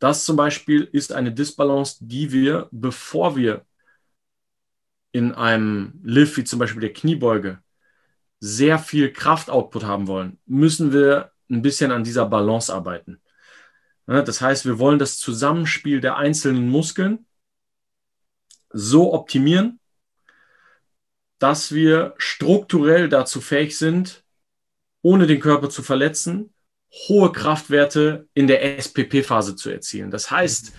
Das 0.00 0.24
zum 0.24 0.36
Beispiel 0.36 0.88
ist 0.92 1.12
eine 1.12 1.30
Disbalance, 1.32 1.98
die 2.00 2.32
wir, 2.32 2.68
bevor 2.72 3.36
wir 3.36 3.66
in 5.12 5.32
einem 5.32 6.00
Lift 6.02 6.36
wie 6.36 6.44
zum 6.44 6.58
Beispiel 6.58 6.80
der 6.80 6.92
Kniebeuge 6.92 7.62
sehr 8.40 8.78
viel 8.78 9.12
Kraftoutput 9.12 9.84
haben 9.84 10.08
wollen, 10.08 10.40
müssen 10.46 10.92
wir 10.92 11.32
ein 11.50 11.62
bisschen 11.62 11.92
an 11.92 12.02
dieser 12.02 12.26
Balance 12.26 12.72
arbeiten. 12.72 13.20
Das 14.06 14.40
heißt, 14.40 14.64
wir 14.64 14.78
wollen 14.78 14.98
das 14.98 15.18
Zusammenspiel 15.18 16.00
der 16.00 16.16
einzelnen 16.16 16.68
Muskeln 16.68 17.26
so 18.70 19.12
optimieren, 19.12 19.78
dass 21.38 21.72
wir 21.72 22.14
strukturell 22.16 23.08
dazu 23.08 23.40
fähig 23.40 23.76
sind, 23.76 24.24
ohne 25.02 25.26
den 25.26 25.40
Körper 25.40 25.68
zu 25.68 25.82
verletzen, 25.82 26.54
hohe 26.92 27.32
Kraftwerte 27.32 28.26
in 28.34 28.46
der 28.46 28.78
SPP-Phase 28.78 29.56
zu 29.56 29.70
erzielen. 29.70 30.10
Das 30.10 30.30
heißt, 30.30 30.72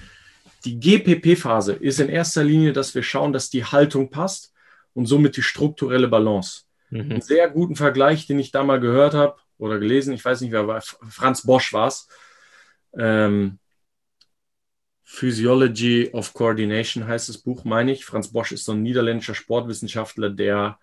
die 0.65 0.79
GPP-Phase 0.79 1.73
ist 1.73 1.99
in 1.99 2.09
erster 2.09 2.43
Linie, 2.43 2.73
dass 2.73 2.93
wir 2.93 3.03
schauen, 3.03 3.33
dass 3.33 3.49
die 3.49 3.65
Haltung 3.65 4.09
passt 4.09 4.53
und 4.93 5.05
somit 5.05 5.37
die 5.37 5.41
strukturelle 5.41 6.07
Balance. 6.07 6.63
Mhm. 6.89 6.99
Einen 6.99 7.21
sehr 7.21 7.49
guten 7.49 7.75
Vergleich, 7.75 8.27
den 8.27 8.39
ich 8.39 8.51
da 8.51 8.63
mal 8.63 8.79
gehört 8.79 9.13
habe 9.13 9.37
oder 9.57 9.79
gelesen, 9.79 10.13
ich 10.13 10.23
weiß 10.23 10.41
nicht, 10.41 10.51
wer 10.51 10.67
war, 10.67 10.81
Franz 10.81 11.43
Bosch 11.43 11.71
war 11.73 11.87
es. 11.87 12.07
Ähm, 12.97 13.59
Physiology 15.03 16.09
of 16.13 16.33
Coordination 16.33 17.07
heißt 17.07 17.29
das 17.29 17.37
Buch, 17.37 17.63
meine 17.63 17.91
ich. 17.91 18.05
Franz 18.05 18.31
Bosch 18.31 18.51
ist 18.51 18.65
so 18.65 18.73
ein 18.73 18.81
niederländischer 18.81 19.35
Sportwissenschaftler, 19.35 20.29
der 20.29 20.77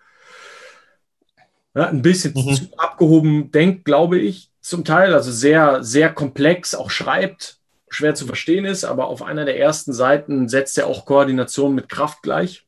ja, 1.74 1.88
ein 1.88 2.02
bisschen 2.02 2.34
mhm. 2.34 2.68
abgehoben 2.76 3.50
denkt, 3.50 3.84
glaube 3.84 4.18
ich, 4.18 4.50
zum 4.68 4.84
Teil. 4.84 5.14
Also 5.14 5.32
sehr, 5.32 5.82
sehr 5.82 6.12
komplex 6.12 6.74
auch 6.74 6.90
schreibt, 6.90 7.60
schwer 7.88 8.14
zu 8.14 8.26
verstehen 8.26 8.64
ist, 8.64 8.84
aber 8.84 9.06
auf 9.06 9.22
einer 9.22 9.44
der 9.44 9.58
ersten 9.58 9.92
Seiten 9.92 10.48
setzt 10.48 10.78
er 10.78 10.86
auch 10.86 11.06
Koordination 11.06 11.74
mit 11.74 11.88
Kraft 11.88 12.22
gleich 12.22 12.66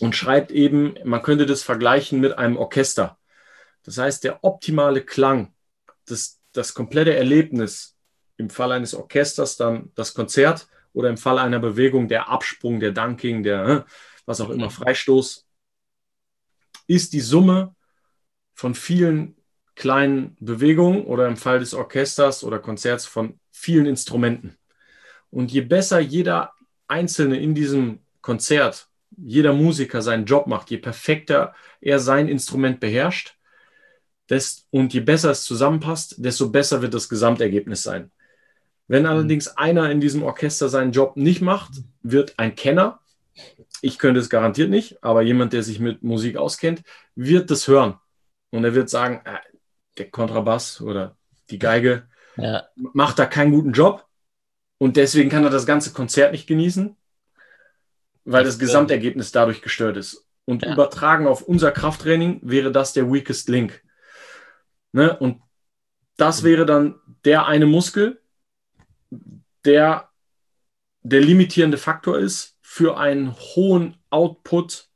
und 0.00 0.16
schreibt 0.16 0.50
eben, 0.50 0.94
man 1.04 1.22
könnte 1.22 1.46
das 1.46 1.62
vergleichen 1.62 2.20
mit 2.20 2.38
einem 2.38 2.56
Orchester. 2.56 3.18
Das 3.82 3.98
heißt, 3.98 4.24
der 4.24 4.42
optimale 4.42 5.02
Klang, 5.02 5.54
das, 6.06 6.40
das 6.52 6.74
komplette 6.74 7.14
Erlebnis 7.14 7.96
im 8.36 8.50
Fall 8.50 8.72
eines 8.72 8.94
Orchesters 8.94 9.56
dann 9.56 9.92
das 9.94 10.14
Konzert 10.14 10.68
oder 10.92 11.08
im 11.08 11.16
Fall 11.16 11.38
einer 11.38 11.58
Bewegung 11.58 12.08
der 12.08 12.28
Absprung, 12.28 12.80
der 12.80 12.92
Dunking, 12.92 13.42
der 13.42 13.86
was 14.24 14.40
auch 14.40 14.50
immer, 14.50 14.70
Freistoß, 14.70 15.46
ist 16.88 17.12
die 17.12 17.20
Summe 17.20 17.74
von 18.54 18.74
vielen 18.74 19.36
kleinen 19.76 20.36
Bewegungen 20.40 21.04
oder 21.04 21.28
im 21.28 21.36
Fall 21.36 21.60
des 21.60 21.74
Orchesters 21.74 22.42
oder 22.42 22.58
Konzerts 22.58 23.06
von 23.06 23.38
vielen 23.52 23.86
Instrumenten. 23.86 24.56
Und 25.30 25.52
je 25.52 25.60
besser 25.60 26.00
jeder 26.00 26.52
Einzelne 26.88 27.38
in 27.38 27.54
diesem 27.54 28.00
Konzert, 28.22 28.88
jeder 29.16 29.52
Musiker 29.52 30.02
seinen 30.02 30.24
Job 30.24 30.46
macht, 30.46 30.70
je 30.70 30.78
perfekter 30.78 31.54
er 31.80 32.00
sein 32.00 32.28
Instrument 32.28 32.80
beherrscht, 32.80 33.36
des, 34.28 34.66
und 34.70 34.92
je 34.92 35.00
besser 35.00 35.30
es 35.30 35.44
zusammenpasst, 35.44 36.16
desto 36.18 36.50
besser 36.50 36.82
wird 36.82 36.94
das 36.94 37.08
Gesamtergebnis 37.08 37.82
sein. 37.82 38.10
Wenn 38.88 39.02
mhm. 39.02 39.08
allerdings 39.08 39.48
einer 39.48 39.90
in 39.90 40.00
diesem 40.00 40.22
Orchester 40.22 40.68
seinen 40.68 40.92
Job 40.92 41.16
nicht 41.16 41.42
macht, 41.42 41.72
wird 42.02 42.34
ein 42.38 42.54
Kenner, 42.54 43.00
ich 43.82 43.98
könnte 43.98 44.20
es 44.20 44.30
garantiert 44.30 44.70
nicht, 44.70 45.02
aber 45.04 45.22
jemand, 45.22 45.52
der 45.52 45.62
sich 45.62 45.78
mit 45.78 46.02
Musik 46.02 46.36
auskennt, 46.36 46.82
wird 47.14 47.50
das 47.50 47.68
hören. 47.68 47.98
Und 48.50 48.64
er 48.64 48.74
wird 48.74 48.88
sagen, 48.88 49.20
äh, 49.24 49.38
der 49.98 50.10
Kontrabass 50.10 50.80
oder 50.80 51.16
die 51.50 51.58
Geige 51.58 52.08
ja. 52.36 52.66
macht 52.74 53.18
da 53.18 53.26
keinen 53.26 53.52
guten 53.52 53.72
Job. 53.72 54.06
Und 54.78 54.96
deswegen 54.96 55.30
kann 55.30 55.44
er 55.44 55.50
das 55.50 55.66
ganze 55.66 55.92
Konzert 55.92 56.32
nicht 56.32 56.46
genießen, 56.46 56.96
weil 58.24 58.44
das, 58.44 58.54
das 58.54 58.58
Gesamtergebnis 58.58 59.32
dadurch 59.32 59.62
gestört 59.62 59.96
ist. 59.96 60.26
Und 60.44 60.62
ja. 60.62 60.72
übertragen 60.72 61.26
auf 61.26 61.42
unser 61.42 61.72
Krafttraining 61.72 62.40
wäre 62.42 62.72
das 62.72 62.92
der 62.92 63.10
weakest 63.10 63.48
link. 63.48 63.82
Ne? 64.92 65.16
Und 65.16 65.40
das 66.16 66.42
wäre 66.42 66.66
dann 66.66 67.00
der 67.24 67.46
eine 67.46 67.66
Muskel, 67.66 68.20
der 69.64 70.10
der 71.02 71.20
limitierende 71.20 71.78
Faktor 71.78 72.18
ist 72.18 72.58
für 72.60 72.98
einen 72.98 73.32
hohen 73.34 73.96
Output 74.10 74.88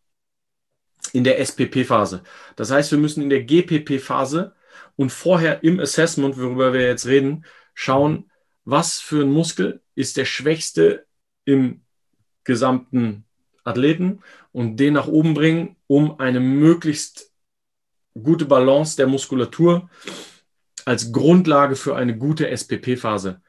in 1.13 1.25
der 1.25 1.39
SPP-Phase. 1.39 2.23
Das 2.57 2.71
heißt, 2.71 2.91
wir 2.91 2.99
müssen 2.99 3.23
in 3.23 3.31
der 3.31 3.45
GPP-Phase 3.45 4.55
und 5.01 5.11
vorher 5.11 5.65
im 5.65 5.81
Assessment, 5.81 6.37
worüber 6.37 6.75
wir 6.75 6.83
jetzt 6.83 7.07
reden, 7.07 7.47
schauen, 7.73 8.31
was 8.67 9.01
für 9.01 9.23
ein 9.23 9.31
Muskel 9.31 9.81
ist 9.95 10.19
der 10.19 10.27
schwächste 10.27 11.07
im 11.47 11.87
gesamten 12.45 13.25
Athleten 13.65 14.21
und 14.53 14.77
den 14.77 14.93
nach 14.93 15.07
oben 15.07 15.33
bringen, 15.33 15.77
um 15.87 16.21
eine 16.21 16.39
möglichst 16.39 17.33
gute 18.13 18.45
Balance 18.45 18.99
der 18.99 19.07
Muskulatur 19.07 19.89
als 20.85 21.11
Grundlage 21.13 21.77
für 21.77 21.97
eine 21.97 22.19
gute 22.19 22.51
SPP-Phase 22.55 23.41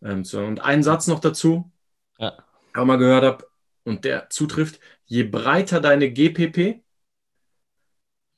ähm, 0.00 0.24
so, 0.24 0.40
und 0.40 0.60
ein 0.60 0.82
Satz 0.82 1.06
noch 1.06 1.20
dazu, 1.20 1.70
ja. 2.18 2.32
auch 2.72 2.84
mal 2.86 2.96
gehört 2.96 3.24
habe, 3.24 3.46
und 3.84 4.06
der 4.06 4.30
zutrifft, 4.30 4.80
je 5.04 5.24
breiter 5.24 5.82
deine 5.82 6.10
GPP, 6.10 6.82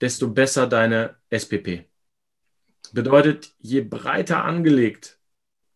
desto 0.00 0.30
besser 0.30 0.66
deine 0.66 1.16
SPP. 1.30 1.89
Bedeutet, 2.92 3.54
je 3.58 3.82
breiter 3.82 4.44
angelegt 4.44 5.18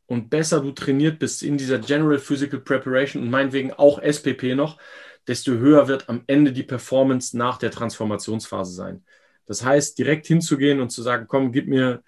und 0.07 0.31
besser 0.31 0.61
du 0.61 0.72
trainiert 0.72 1.18
bist 1.18 1.42
in 1.42 1.57
dieser 1.57 1.79
General 1.79 2.18
Physical 2.18 2.61
Preparation 2.61 3.22
und 3.22 3.31
meinetwegen 3.31 3.72
auch 3.72 4.00
SPP 4.03 4.55
noch, 4.55 4.79
desto 5.27 5.53
höher 5.53 5.88
wird 5.88 6.09
am 6.09 6.24
Ende 6.27 6.53
die 6.53 6.62
Performance 6.62 7.37
nach 7.37 7.59
der 7.59 7.70
Transformationsphase 7.70 8.72
sein. 8.72 9.05
Das 9.46 9.64
heißt, 9.64 9.98
direkt 9.98 10.27
hinzugehen 10.27 10.81
und 10.81 10.90
zu 10.90 11.03
sagen, 11.03 11.27
komm, 11.29 11.53
gib 11.53 11.68
mir 11.68 12.03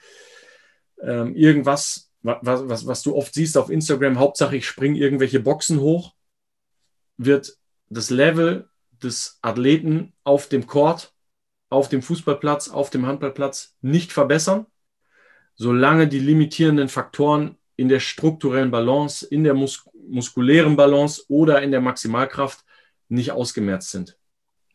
ähm, 1.00 1.34
irgendwas, 1.34 2.10
was, 2.22 2.68
was, 2.68 2.86
was 2.86 3.02
du 3.02 3.14
oft 3.14 3.34
siehst 3.34 3.56
auf 3.56 3.70
Instagram, 3.70 4.18
Hauptsache 4.18 4.56
ich 4.56 4.66
springe 4.66 4.98
irgendwelche 4.98 5.40
Boxen 5.40 5.80
hoch, 5.80 6.14
wird 7.16 7.56
das 7.88 8.10
Level 8.10 8.68
des 9.02 9.38
Athleten 9.42 10.12
auf 10.24 10.48
dem 10.48 10.66
Court, 10.66 11.12
auf 11.68 11.88
dem 11.88 12.02
Fußballplatz, 12.02 12.68
auf 12.68 12.90
dem 12.90 13.06
Handballplatz 13.06 13.76
nicht 13.80 14.12
verbessern, 14.12 14.66
solange 15.56 16.06
die 16.06 16.18
limitierenden 16.18 16.88
Faktoren 16.88 17.56
in 17.76 17.88
der 17.88 18.00
strukturellen 18.00 18.70
Balance, 18.70 19.26
in 19.26 19.44
der 19.44 19.54
mus 19.54 19.84
muskulären 20.08 20.76
Balance 20.76 21.24
oder 21.26 21.62
in 21.62 21.72
der 21.72 21.80
Maximalkraft 21.80 22.64
nicht 23.08 23.32
ausgemerzt 23.32 23.90
sind. 23.90 24.16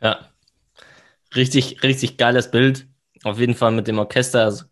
Ja, 0.01 0.29
richtig, 1.35 1.83
richtig 1.83 2.17
geiles 2.17 2.51
Bild. 2.51 2.85
Auf 3.23 3.39
jeden 3.39 3.55
Fall 3.55 3.71
mit 3.71 3.87
dem 3.87 3.99
Orchester. 3.99 4.43
Also, 4.43 4.65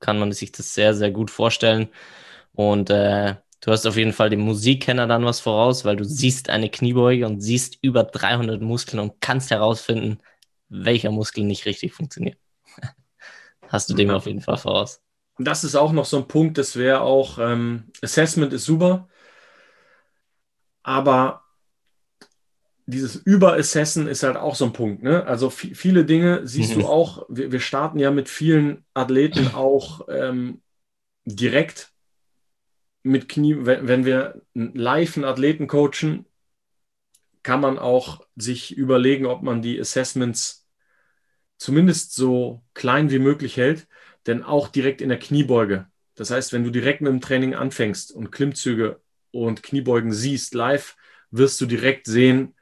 kann 0.00 0.18
man 0.18 0.32
sich 0.32 0.50
das 0.50 0.74
sehr, 0.74 0.94
sehr 0.94 1.10
gut 1.10 1.30
vorstellen. 1.30 1.88
Und 2.52 2.90
äh, 2.90 3.36
du 3.60 3.70
hast 3.70 3.86
auf 3.86 3.96
jeden 3.96 4.12
Fall 4.12 4.30
dem 4.30 4.40
Musikkenner 4.40 5.06
dann 5.06 5.24
was 5.24 5.40
voraus, 5.40 5.84
weil 5.84 5.96
du 5.96 6.04
siehst 6.04 6.50
eine 6.50 6.70
Kniebeuge 6.70 7.26
und 7.26 7.40
siehst 7.40 7.78
über 7.82 8.04
300 8.04 8.60
Muskeln 8.60 9.00
und 9.00 9.20
kannst 9.20 9.50
herausfinden, 9.50 10.18
welcher 10.68 11.10
Muskel 11.10 11.44
nicht 11.44 11.66
richtig 11.66 11.92
funktioniert. 11.92 12.38
Hast 13.68 13.90
du 13.90 13.94
dem 13.94 14.10
auf 14.10 14.26
jeden 14.26 14.40
Fall 14.40 14.56
voraus. 14.56 15.00
Das 15.38 15.62
ist 15.62 15.76
auch 15.76 15.92
noch 15.92 16.04
so 16.04 16.16
ein 16.18 16.28
Punkt, 16.28 16.58
das 16.58 16.76
wäre 16.76 17.00
auch, 17.00 17.38
ähm, 17.38 17.84
Assessment 18.02 18.52
ist 18.52 18.64
super, 18.64 19.08
aber 20.82 21.44
dieses 22.86 23.16
Überassessen 23.16 24.08
ist 24.08 24.22
halt 24.22 24.38
auch 24.38 24.54
so 24.54 24.64
ein 24.64 24.72
Punkt. 24.72 25.02
Ne? 25.02 25.26
Also 25.26 25.50
viele 25.50 26.06
Dinge 26.06 26.46
siehst 26.46 26.74
mhm. 26.74 26.80
du 26.80 26.86
auch, 26.86 27.26
wir, 27.28 27.52
wir, 27.52 27.60
starten 27.60 27.98
ja 27.98 28.10
mit 28.10 28.30
vielen 28.30 28.86
Athleten 28.94 29.48
auch 29.54 30.08
ähm, 30.08 30.62
direkt 31.26 31.92
mit 33.02 33.28
Knie, 33.28 33.56
wenn, 33.60 33.86
wenn 33.86 34.04
wir 34.06 34.40
live 34.54 35.16
einen 35.16 35.26
Athleten 35.26 35.66
coachen, 35.66 36.24
kann 37.42 37.60
man 37.60 37.78
auch 37.78 38.26
sich 38.36 38.76
überlegen, 38.76 39.26
ob 39.26 39.42
man 39.42 39.60
die 39.60 39.78
Assessments 39.78 40.57
zumindest 41.58 42.14
so 42.14 42.62
klein 42.72 43.10
wie 43.10 43.18
möglich 43.18 43.56
hält, 43.56 43.86
denn 44.26 44.42
auch 44.42 44.68
direkt 44.68 45.00
in 45.00 45.10
der 45.10 45.18
Kniebeuge. 45.18 45.86
Das 46.14 46.30
heißt, 46.30 46.52
wenn 46.52 46.64
du 46.64 46.70
direkt 46.70 47.00
mit 47.00 47.12
dem 47.12 47.20
Training 47.20 47.54
anfängst 47.54 48.12
und 48.12 48.30
Klimmzüge 48.30 49.00
und 49.30 49.62
Kniebeugen 49.62 50.12
siehst 50.12 50.54
live, 50.54 50.96
wirst 51.30 51.60
du 51.60 51.66
direkt 51.66 52.06
sehen, 52.06 52.54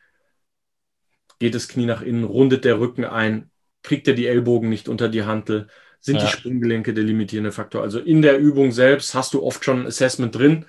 geht 1.38 1.54
das 1.54 1.68
Knie 1.68 1.86
nach 1.86 2.02
innen, 2.02 2.24
rundet 2.24 2.64
der 2.64 2.80
Rücken 2.80 3.04
ein, 3.04 3.50
kriegt 3.82 4.08
er 4.08 4.14
die 4.14 4.26
Ellbogen 4.26 4.68
nicht 4.68 4.88
unter 4.88 5.08
die 5.08 5.24
Hantel, 5.24 5.68
sind 6.00 6.16
ja. 6.16 6.24
die 6.24 6.30
Sprunggelenke 6.30 6.94
der 6.94 7.04
limitierende 7.04 7.52
Faktor. 7.52 7.82
Also 7.82 7.98
in 7.98 8.22
der 8.22 8.38
Übung 8.38 8.72
selbst 8.72 9.14
hast 9.14 9.34
du 9.34 9.42
oft 9.42 9.64
schon 9.64 9.80
ein 9.80 9.86
Assessment 9.86 10.34
drin. 10.34 10.66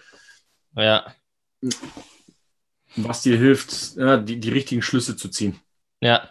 Ja. 0.75 1.13
Was 2.95 3.21
dir 3.21 3.37
hilft, 3.37 3.95
ja, 3.97 4.17
die, 4.17 4.39
die 4.39 4.49
richtigen 4.49 4.81
Schlüsse 4.81 5.15
zu 5.15 5.29
ziehen. 5.29 5.59
Ja, 6.01 6.29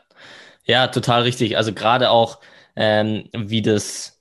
Ja, 0.67 0.89
total 0.89 1.23
richtig. 1.23 1.57
Also 1.57 1.73
gerade 1.73 2.11
auch, 2.11 2.41
ähm, 2.75 3.29
wie 3.33 3.63
das, 3.63 4.21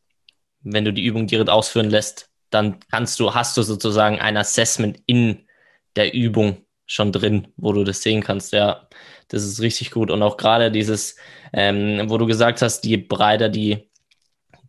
wenn 0.61 0.85
du 0.85 0.93
die 0.93 1.05
Übung 1.05 1.27
direkt 1.27 1.49
ausführen 1.49 1.89
lässt, 1.89 2.29
dann 2.51 2.79
kannst 2.91 3.19
du, 3.19 3.33
hast 3.33 3.57
du 3.57 3.63
sozusagen 3.63 4.19
ein 4.19 4.37
Assessment 4.37 5.01
in 5.07 5.47
der 5.95 6.13
Übung 6.13 6.65
schon 6.87 7.11
drin, 7.11 7.47
wo 7.57 7.73
du 7.73 7.83
das 7.83 8.01
sehen 8.03 8.21
kannst. 8.23 8.53
Ja, 8.53 8.87
das 9.29 9.43
ist 9.43 9.61
richtig 9.61 9.91
gut. 9.91 10.11
Und 10.11 10.21
auch 10.23 10.37
gerade 10.37 10.71
dieses, 10.71 11.17
ähm, 11.53 12.09
wo 12.09 12.17
du 12.17 12.27
gesagt 12.27 12.61
hast, 12.61 12.85
je 12.85 12.97
breiter 12.97 13.49
die 13.49 13.89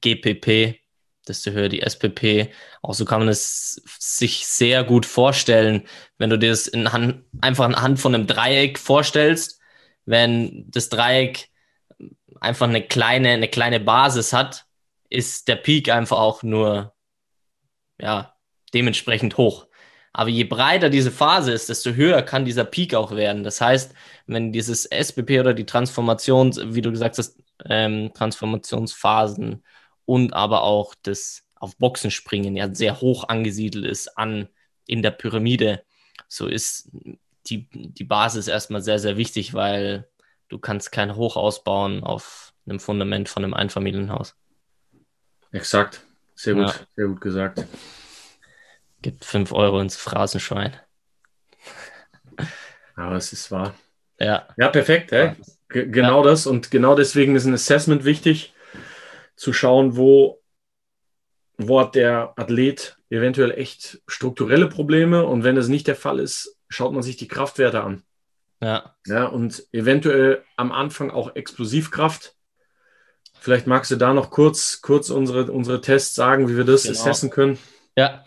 GPP, 0.01 0.81
desto 1.29 1.51
höher 1.51 1.69
die 1.69 1.83
SPP. 1.83 2.51
Auch 2.83 2.95
so 2.95 3.05
kann 3.05 3.21
man 3.21 3.29
es 3.29 3.83
sich 3.99 4.47
sehr 4.47 4.85
gut 4.85 5.07
vorstellen, 5.07 5.83
wenn 6.19 6.31
du 6.31 6.39
dir 6.39 6.51
das 6.51 6.67
in 6.69 6.93
Hand, 6.93 7.25
einfach 7.41 7.67
anhand 7.67 8.01
von 8.01 8.15
einem 8.15 8.27
Dreieck 8.27 8.79
vorstellst. 8.79 9.61
Wenn 10.07 10.71
das 10.71 10.89
Dreieck 10.89 11.51
einfach 12.41 12.69
eine 12.69 12.83
kleine, 12.83 13.31
eine 13.31 13.49
kleine 13.49 13.81
Basis 13.81 14.33
hat, 14.33 14.67
ist 15.11 15.49
der 15.49 15.57
Peak 15.57 15.89
einfach 15.89 16.19
auch 16.19 16.43
nur, 16.43 16.95
ja, 18.01 18.35
dementsprechend 18.75 19.37
hoch. 19.37 19.67
Aber 20.13 20.31
je 20.31 20.45
breiter 20.45 20.89
diese 20.89 21.11
Phase 21.11 21.53
ist, 21.53 21.69
desto 21.69 21.93
höher 21.93 22.23
kann 22.23 22.47
dieser 22.47 22.65
Peak 22.65 22.95
auch 22.95 23.15
werden. 23.15 23.45
Das 23.45 23.61
heißt, 23.61 23.95
wenn 24.27 24.53
dieses 24.53 24.87
SPP 24.87 25.41
oder 25.41 25.53
die 25.53 25.67
Transformations, 25.67 26.59
wie 26.65 26.81
du 26.81 26.91
gesagt 26.91 27.19
hast, 27.19 27.39
ähm, 27.67 28.13
Transformationsphasen 28.15 29.63
und 30.07 30.33
aber 30.33 30.63
auch 30.63 30.95
das 31.03 31.45
auf 31.55 31.77
Boxen 31.77 32.11
springen 32.11 32.57
ja 32.57 32.75
sehr 32.75 33.01
hoch 33.01 33.29
angesiedelt 33.29 33.85
ist 33.87 34.17
an 34.17 34.49
in 34.87 35.03
der 35.03 35.11
Pyramide, 35.11 35.83
so 36.29 36.47
ist 36.47 36.91
die, 37.49 37.69
die 37.73 38.05
Basis 38.05 38.49
erstmal 38.49 38.83
sehr, 38.83 38.99
sehr 38.99 39.17
wichtig, 39.17 39.55
weil 39.55 40.09
du 40.49 40.59
kannst 40.59 40.93
kein 40.93 41.17
Hoch 41.17 41.37
ausbauen 41.37 42.03
auf 42.03 42.53
einem 42.67 42.81
Fundament 42.81 43.29
von 43.29 43.45
einem 43.45 43.55
Einfamilienhaus. 43.55 44.35
Exakt. 45.53 46.03
Sehr 46.35 46.55
gut, 46.55 46.69
ja. 46.69 46.75
sehr 46.97 47.07
gut 47.07 47.21
gesagt. 47.21 47.65
Gibt 49.03 49.25
5 49.25 49.53
Euro 49.53 49.81
ins 49.81 49.97
Phrasenschwein. 49.97 50.77
Aber 52.97 53.17
es 53.17 53.33
ist 53.33 53.51
wahr. 53.51 53.75
Ja. 54.19 54.49
Ja, 54.57 54.69
perfekt. 54.69 55.13
Hey? 55.13 55.35
genau 55.69 56.25
ja. 56.25 56.31
das. 56.31 56.47
Und 56.47 56.71
genau 56.71 56.95
deswegen 56.95 57.37
ist 57.37 57.47
ein 57.47 57.55
Assessment 57.55 58.05
wichtig 58.05 58.55
zu 59.37 59.53
schauen, 59.53 59.97
wo, 59.97 60.43
wo 61.59 61.81
hat 61.81 61.95
der 61.95 62.33
Athlet 62.37 62.97
eventuell 63.11 63.53
echt 63.53 64.03
strukturelle 64.07 64.69
Probleme 64.69 65.25
und 65.25 65.45
wenn 65.45 65.57
das 65.57 65.69
nicht 65.69 65.87
der 65.87 65.97
Fall 65.97 66.19
ist, 66.19 66.59
schaut 66.69 66.93
man 66.93 67.03
sich 67.03 67.17
die 67.17 67.29
Kraftwerte 67.29 67.83
an. 67.83 68.03
Ja. 68.61 68.95
Ja, 69.07 69.27
und 69.27 69.63
eventuell 69.73 70.43
am 70.57 70.73
Anfang 70.73 71.11
auch 71.11 71.35
Explosivkraft. 71.35 72.35
Vielleicht 73.39 73.67
magst 73.67 73.91
du 73.91 73.97
da 73.97 74.15
noch 74.15 74.31
kurz, 74.31 74.81
kurz 74.81 75.11
unsere, 75.11 75.53
unsere 75.53 75.81
Tests 75.81 76.15
sagen, 76.15 76.49
wie 76.49 76.57
wir 76.57 76.65
das 76.65 76.85
genau. 76.85 76.99
assessen 76.99 77.31
können. 77.31 77.59
Ja, 77.97 78.25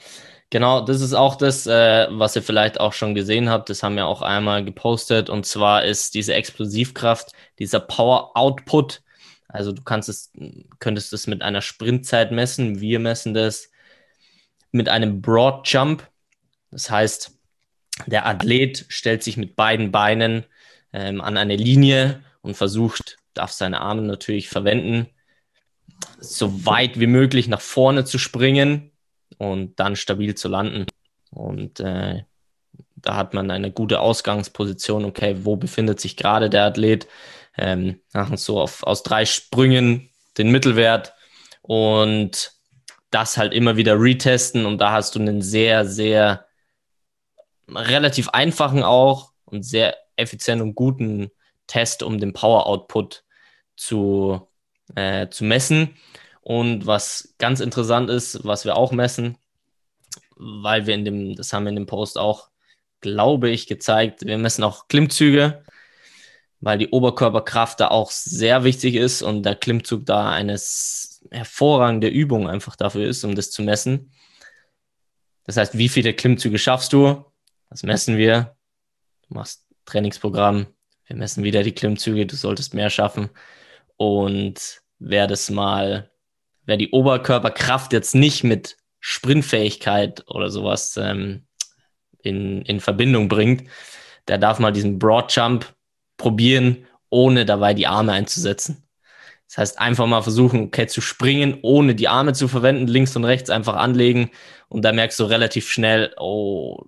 genau. 0.50 0.82
Das 0.86 1.02
ist 1.02 1.13
auch 1.13 1.36
das, 1.36 1.68
äh, 1.68 2.08
was 2.12 2.36
ihr 2.36 2.44
vielleicht 2.44 2.80
auch 2.80 2.94
schon 2.94 3.15
gesehen 3.15 3.50
habt. 3.50 3.70
Das 3.70 3.84
haben 3.84 3.96
wir 3.96 4.06
auch 4.06 4.22
einmal 4.22 4.63
gepostet. 4.63 5.30
Und 5.30 5.46
zwar 5.46 5.84
ist 5.84 6.13
diese 6.13 6.34
Explosivkraft, 6.36 7.32
dieser 7.58 7.80
Power 7.80 8.38
Output 8.38 9.02
also 9.50 9.72
du 9.72 9.82
kannst 9.82 10.08
es, 10.10 10.32
könntest 10.78 11.12
es 11.12 11.28
mit 11.28 11.42
einer 11.42 11.62
Sprintzeit 11.62 12.32
messen. 12.32 12.80
Wir 12.80 13.00
messen 13.00 13.34
das 13.34 13.72
mit 14.72 14.88
einem 14.88 15.22
Broad 15.22 15.68
Jump. 15.68 16.08
Das 16.70 16.89
heißt, 16.89 17.36
der 18.06 18.26
Athlet 18.26 18.86
stellt 18.90 19.24
sich 19.24 19.38
mit 19.38 19.56
beiden 19.56 19.92
Beinen 19.92 20.46
ähm, 20.94 21.22
an 21.22 21.38
eine 21.38 21.56
Linie 21.56 22.24
und 22.42 22.56
versucht, 22.56 23.18
darf 23.34 23.52
seine 23.52 23.82
Arme 23.82 24.02
natürlich 24.02 24.50
verwenden, 24.50 25.08
so 26.20 26.66
weit 26.66 27.00
wie 27.00 27.08
möglich 27.08 27.48
nach 27.48 27.62
vorne 27.62 28.06
zu 28.06 28.18
springen 28.18 28.92
und 29.38 29.80
dann 29.80 29.96
stabil 29.96 30.36
zu 30.36 30.48
landen. 30.48 30.86
Und 31.32 31.80
äh, 31.80 32.24
da 32.96 33.16
hat 33.16 33.34
man 33.34 33.52
eine 33.52 33.72
gute 33.72 34.00
Ausgangsposition. 34.00 35.06
Okay, 35.06 35.38
wo 35.44 35.56
befindet 35.56 36.00
sich 36.00 36.18
gerade 36.18 36.50
der 36.50 36.66
Athlet? 36.66 37.08
ähm, 37.60 38.00
so 38.36 38.60
auf, 38.60 38.84
aus 38.84 39.04
drei 39.04 39.26
Sprüngen 39.26 40.10
den 40.38 40.52
Mittelwert 40.52 41.14
und 41.62 42.54
das 43.12 43.38
halt 43.38 43.54
immer 43.54 43.76
wieder 43.76 44.00
retesten 44.00 44.66
und 44.66 44.80
da 44.80 44.92
hast 44.92 45.16
du 45.16 45.20
einen 45.20 45.42
sehr, 45.42 45.86
sehr 45.86 46.46
relativ 47.75 48.29
einfachen 48.29 48.84
auch 48.84 49.32
und 49.45 49.63
sehr 49.63 49.95
effizienten 50.15 50.69
und 50.69 50.75
guten 50.75 51.32
Test, 51.67 52.03
um 52.03 52.19
den 52.19 52.34
Power 52.34 52.65
Output 52.65 53.23
zu, 53.75 54.47
äh, 54.95 55.29
zu 55.29 55.43
messen. 55.43 55.95
Und 56.41 56.86
was 56.86 57.36
ganz 57.38 57.60
interessant 57.60 58.10
ist, 58.10 58.43
was 58.45 58.65
wir 58.65 58.75
auch 58.75 58.91
messen, 58.91 59.38
weil 60.36 60.88
wir 60.88 60.95
in 60.95 61.05
dem, 61.05 61.36
das 61.36 61.53
haben 61.53 61.63
wir 61.65 61.69
in 61.69 61.75
dem 61.75 61.86
Post 61.86 62.17
auch, 62.17 62.49
glaube 63.01 63.49
ich, 63.49 63.67
gezeigt, 63.67 64.25
wir 64.25 64.38
messen 64.38 64.63
auch 64.63 64.88
Klimmzüge 64.88 65.63
weil 66.62 66.77
die 66.77 66.89
Oberkörperkraft 66.89 67.79
da 67.79 67.88
auch 67.89 68.12
sehr 68.12 68.63
wichtig 68.63 68.95
ist 68.95 69.21
und 69.21 69.43
der 69.43 69.55
Klimmzug 69.55 70.05
da 70.05 70.29
eine 70.29 70.60
hervorragende 71.32 72.08
Übung 72.08 72.49
einfach 72.49 72.75
dafür 72.75 73.08
ist, 73.08 73.23
um 73.23 73.36
das 73.36 73.51
zu 73.51 73.62
messen. 73.62 74.12
Das 75.45 75.58
heißt, 75.58 75.77
wie 75.77 75.89
viele 75.89 76.13
Klimmzüge 76.13 76.60
schaffst 76.60 76.93
du? 76.93 77.25
Das 77.69 77.84
messen 77.84 78.17
wir. 78.17 78.55
Du 79.27 79.36
machst 79.36 79.65
Trainingsprogramm. 79.86 80.67
Wir 81.05 81.15
messen 81.15 81.43
wieder 81.43 81.63
die 81.63 81.73
Klimmzüge. 81.73 82.25
Du 82.25 82.36
solltest 82.36 82.73
mehr 82.73 82.89
schaffen. 82.89 83.29
Und 83.97 84.82
wer 84.99 85.27
das 85.27 85.49
mal, 85.49 86.12
wer 86.65 86.77
die 86.77 86.91
Oberkörperkraft 86.91 87.93
jetzt 87.93 88.15
nicht 88.15 88.43
mit 88.43 88.77
Sprintfähigkeit 88.99 90.23
oder 90.27 90.49
sowas 90.49 90.97
ähm, 90.97 91.45
in, 92.21 92.62
in 92.63 92.79
Verbindung 92.79 93.29
bringt, 93.29 93.69
der 94.27 94.38
darf 94.38 94.60
mal 94.60 94.71
diesen 94.71 94.99
Broad 94.99 95.34
Jump 95.34 95.73
probieren, 96.17 96.86
ohne 97.10 97.45
dabei 97.45 97.73
die 97.73 97.88
Arme 97.88 98.13
einzusetzen. 98.13 98.84
Das 99.47 99.58
heißt, 99.58 99.79
einfach 99.79 100.05
mal 100.05 100.21
versuchen, 100.21 100.62
okay, 100.62 100.86
zu 100.86 101.01
springen, 101.01 101.58
ohne 101.63 101.95
die 101.95 102.08
Arme 102.08 102.34
zu 102.34 102.47
verwenden, 102.47 102.88
links 102.88 103.15
und 103.15 103.25
rechts 103.25 103.49
einfach 103.49 103.75
anlegen 103.75 104.29
und 104.67 104.84
da 104.84 104.91
merkst 104.91 105.19
du 105.19 105.23
relativ 105.23 105.69
schnell, 105.69 106.13
oh, 106.17 106.86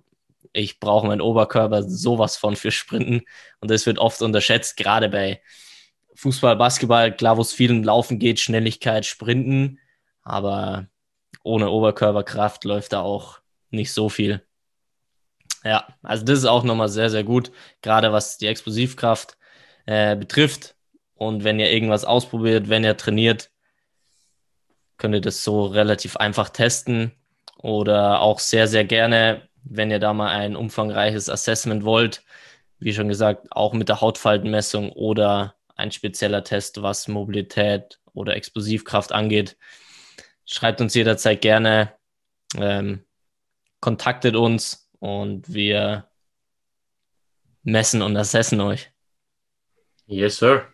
ich 0.52 0.80
brauche 0.80 1.06
meinen 1.06 1.20
Oberkörper 1.20 1.82
sowas 1.82 2.36
von 2.36 2.56
für 2.56 2.70
Sprinten 2.70 3.22
und 3.60 3.70
das 3.70 3.86
wird 3.86 3.98
oft 3.98 4.22
unterschätzt, 4.22 4.76
gerade 4.76 5.08
bei 5.08 5.40
Fußball, 6.14 6.56
Basketball, 6.56 7.14
klar, 7.14 7.36
wo 7.36 7.40
es 7.40 7.52
vielen 7.52 7.84
Laufen 7.84 8.18
geht, 8.18 8.40
Schnelligkeit, 8.40 9.06
Sprinten, 9.06 9.78
aber 10.22 10.86
ohne 11.42 11.70
Oberkörperkraft 11.70 12.64
läuft 12.64 12.92
da 12.92 13.00
auch 13.00 13.40
nicht 13.70 13.92
so 13.92 14.08
viel. 14.08 14.42
Ja, 15.64 15.86
also 16.02 16.24
das 16.24 16.40
ist 16.40 16.44
auch 16.44 16.64
nochmal 16.64 16.88
sehr, 16.88 17.10
sehr 17.10 17.24
gut, 17.24 17.52
gerade 17.82 18.12
was 18.12 18.38
die 18.38 18.46
Explosivkraft 18.46 19.36
äh, 19.86 20.16
betrifft. 20.16 20.76
Und 21.14 21.44
wenn 21.44 21.60
ihr 21.60 21.70
irgendwas 21.70 22.04
ausprobiert, 22.04 22.68
wenn 22.68 22.84
ihr 22.84 22.96
trainiert, 22.96 23.50
könnt 24.96 25.14
ihr 25.14 25.20
das 25.20 25.44
so 25.44 25.66
relativ 25.66 26.16
einfach 26.16 26.48
testen. 26.50 27.12
Oder 27.58 28.20
auch 28.20 28.40
sehr, 28.40 28.66
sehr 28.66 28.84
gerne, 28.84 29.48
wenn 29.64 29.90
ihr 29.90 29.98
da 29.98 30.12
mal 30.12 30.30
ein 30.30 30.56
umfangreiches 30.56 31.28
Assessment 31.28 31.84
wollt, 31.84 32.22
wie 32.78 32.92
schon 32.92 33.08
gesagt, 33.08 33.48
auch 33.52 33.72
mit 33.72 33.88
der 33.88 34.00
Hautfaltenmessung 34.00 34.92
oder 34.92 35.54
ein 35.76 35.92
spezieller 35.92 36.44
Test, 36.44 36.82
was 36.82 37.08
Mobilität 37.08 38.00
oder 38.12 38.36
Explosivkraft 38.36 39.12
angeht. 39.12 39.56
Schreibt 40.44 40.80
uns 40.80 40.94
jederzeit 40.94 41.40
gerne, 41.40 41.94
ähm, 42.56 43.04
kontaktet 43.80 44.36
uns 44.36 44.90
und 44.98 45.52
wir 45.52 46.08
messen 47.62 48.02
und 48.02 48.16
assessen 48.16 48.60
euch. 48.60 48.90
Yes, 50.06 50.38
sir. 50.38 50.66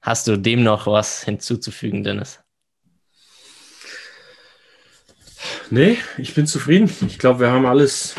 Hast 0.00 0.26
du 0.26 0.36
dem 0.36 0.62
noch 0.62 0.86
was 0.86 1.22
hinzuzufügen, 1.24 2.02
Dennis? 2.02 2.42
Nee, 5.70 5.98
ich 6.18 6.34
bin 6.34 6.46
zufrieden. 6.46 6.92
Ich 7.06 7.18
glaube, 7.18 7.40
wir 7.40 7.50
haben 7.50 7.64
alles 7.64 8.16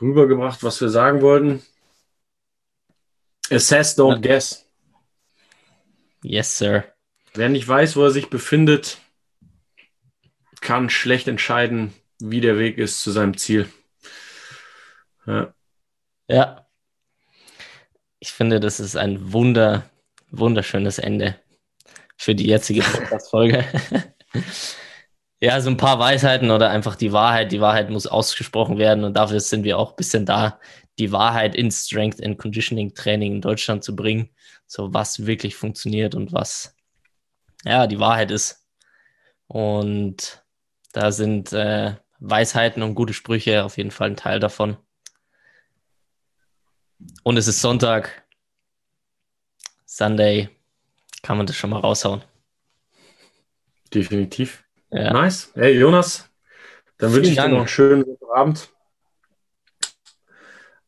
rübergebracht, 0.00 0.62
was 0.62 0.80
wir 0.80 0.88
sagen 0.88 1.20
wollten. 1.20 1.62
Assess, 3.50 3.98
don't 3.98 4.22
guess. 4.22 4.66
Yes, 6.22 6.56
sir. 6.56 6.84
Wer 7.34 7.50
nicht 7.50 7.68
weiß, 7.68 7.96
wo 7.96 8.04
er 8.04 8.10
sich 8.10 8.30
befindet, 8.30 8.98
kann 10.60 10.88
schlecht 10.88 11.28
entscheiden, 11.28 11.92
wie 12.18 12.40
der 12.40 12.58
Weg 12.58 12.78
ist 12.78 13.02
zu 13.02 13.10
seinem 13.10 13.36
Ziel. 13.36 13.68
Ja. 15.26 15.54
ja. 16.28 16.66
Ich 18.18 18.32
finde, 18.32 18.58
das 18.58 18.80
ist 18.80 18.96
ein 18.96 19.32
wunder, 19.32 19.88
wunderschönes 20.30 20.98
Ende 20.98 21.38
für 22.16 22.34
die 22.34 22.46
jetzige 22.46 22.80
Podcast-Folge. 22.92 23.64
Ja, 25.40 25.60
so 25.60 25.68
ein 25.68 25.76
paar 25.76 25.98
Weisheiten 25.98 26.50
oder 26.50 26.70
einfach 26.70 26.96
die 26.96 27.12
Wahrheit. 27.12 27.52
Die 27.52 27.60
Wahrheit 27.60 27.90
muss 27.90 28.06
ausgesprochen 28.06 28.78
werden 28.78 29.04
und 29.04 29.14
dafür 29.14 29.40
sind 29.40 29.64
wir 29.64 29.78
auch 29.78 29.90
ein 29.90 29.96
bisschen 29.96 30.24
da, 30.24 30.58
die 30.98 31.12
Wahrheit 31.12 31.54
in 31.54 31.70
Strength 31.70 32.24
and 32.24 32.38
Conditioning 32.38 32.94
Training 32.94 33.34
in 33.34 33.40
Deutschland 33.42 33.84
zu 33.84 33.94
bringen. 33.94 34.30
So 34.66 34.94
was 34.94 35.26
wirklich 35.26 35.54
funktioniert 35.56 36.14
und 36.14 36.32
was 36.32 36.74
ja 37.64 37.86
die 37.86 38.00
Wahrheit 38.00 38.30
ist. 38.30 38.66
Und 39.46 40.42
da 40.92 41.12
sind 41.12 41.52
äh, 41.52 41.96
Weisheiten 42.18 42.82
und 42.82 42.94
gute 42.94 43.12
Sprüche 43.12 43.64
auf 43.64 43.76
jeden 43.76 43.90
Fall 43.90 44.10
ein 44.10 44.16
Teil 44.16 44.40
davon. 44.40 44.78
Und 47.22 47.36
es 47.36 47.46
ist 47.46 47.60
Sonntag, 47.60 48.24
Sunday, 49.84 50.48
kann 51.22 51.36
man 51.36 51.46
das 51.46 51.56
schon 51.56 51.70
mal 51.70 51.80
raushauen. 51.80 52.22
Definitiv. 53.92 54.65
Ja. 54.90 55.12
Nice. 55.12 55.50
Hey 55.54 55.78
Jonas, 55.78 56.28
dann 56.98 57.12
wünsche 57.12 57.30
ich 57.30 57.36
Dank. 57.36 57.48
dir 57.48 57.52
noch 57.52 57.60
einen 57.60 57.68
schönen 57.68 58.16
Abend. 58.34 58.68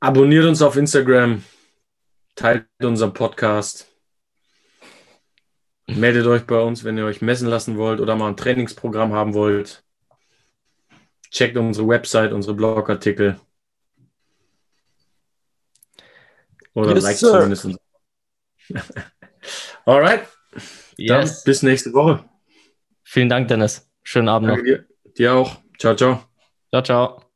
Abonniert 0.01 0.45
uns 0.45 0.63
auf 0.63 0.77
Instagram, 0.77 1.45
teilt 2.37 2.67
unseren 2.81 3.13
Podcast. 3.13 3.87
Meldet 5.89 6.27
euch 6.27 6.45
bei 6.47 6.61
uns, 6.61 6.85
wenn 6.85 6.99
ihr 6.99 7.07
euch 7.07 7.23
messen 7.23 7.49
lassen 7.49 7.79
wollt 7.79 8.01
oder 8.01 8.15
mal 8.15 8.29
ein 8.29 8.37
Trainingsprogramm 8.37 9.13
haben 9.13 9.35
wollt. 9.35 9.83
Checkt 11.31 11.57
unsere 11.57 11.89
Website, 11.89 12.33
unsere 12.33 12.55
Blogartikel. 12.55 13.41
Oder 16.75 16.95
yes, 16.95 17.03
liked 17.03 17.19
zumindest. 17.19 17.79
Alright. 19.85 20.29
Yes. 20.97 21.09
Dann 21.09 21.45
bis 21.45 21.63
nächste 21.63 21.93
Woche. 21.93 22.25
Vielen 23.03 23.29
Dank, 23.29 23.49
Dennis. 23.49 23.88
Schönen 24.11 24.31
Abend 24.31 24.49
noch. 24.49 24.63
Dir. 24.63 24.87
dir 25.19 25.35
auch. 25.35 25.57
Ciao, 25.79 25.95
ciao. 25.95 26.23
Ciao, 26.71 26.83
ciao. 26.83 27.28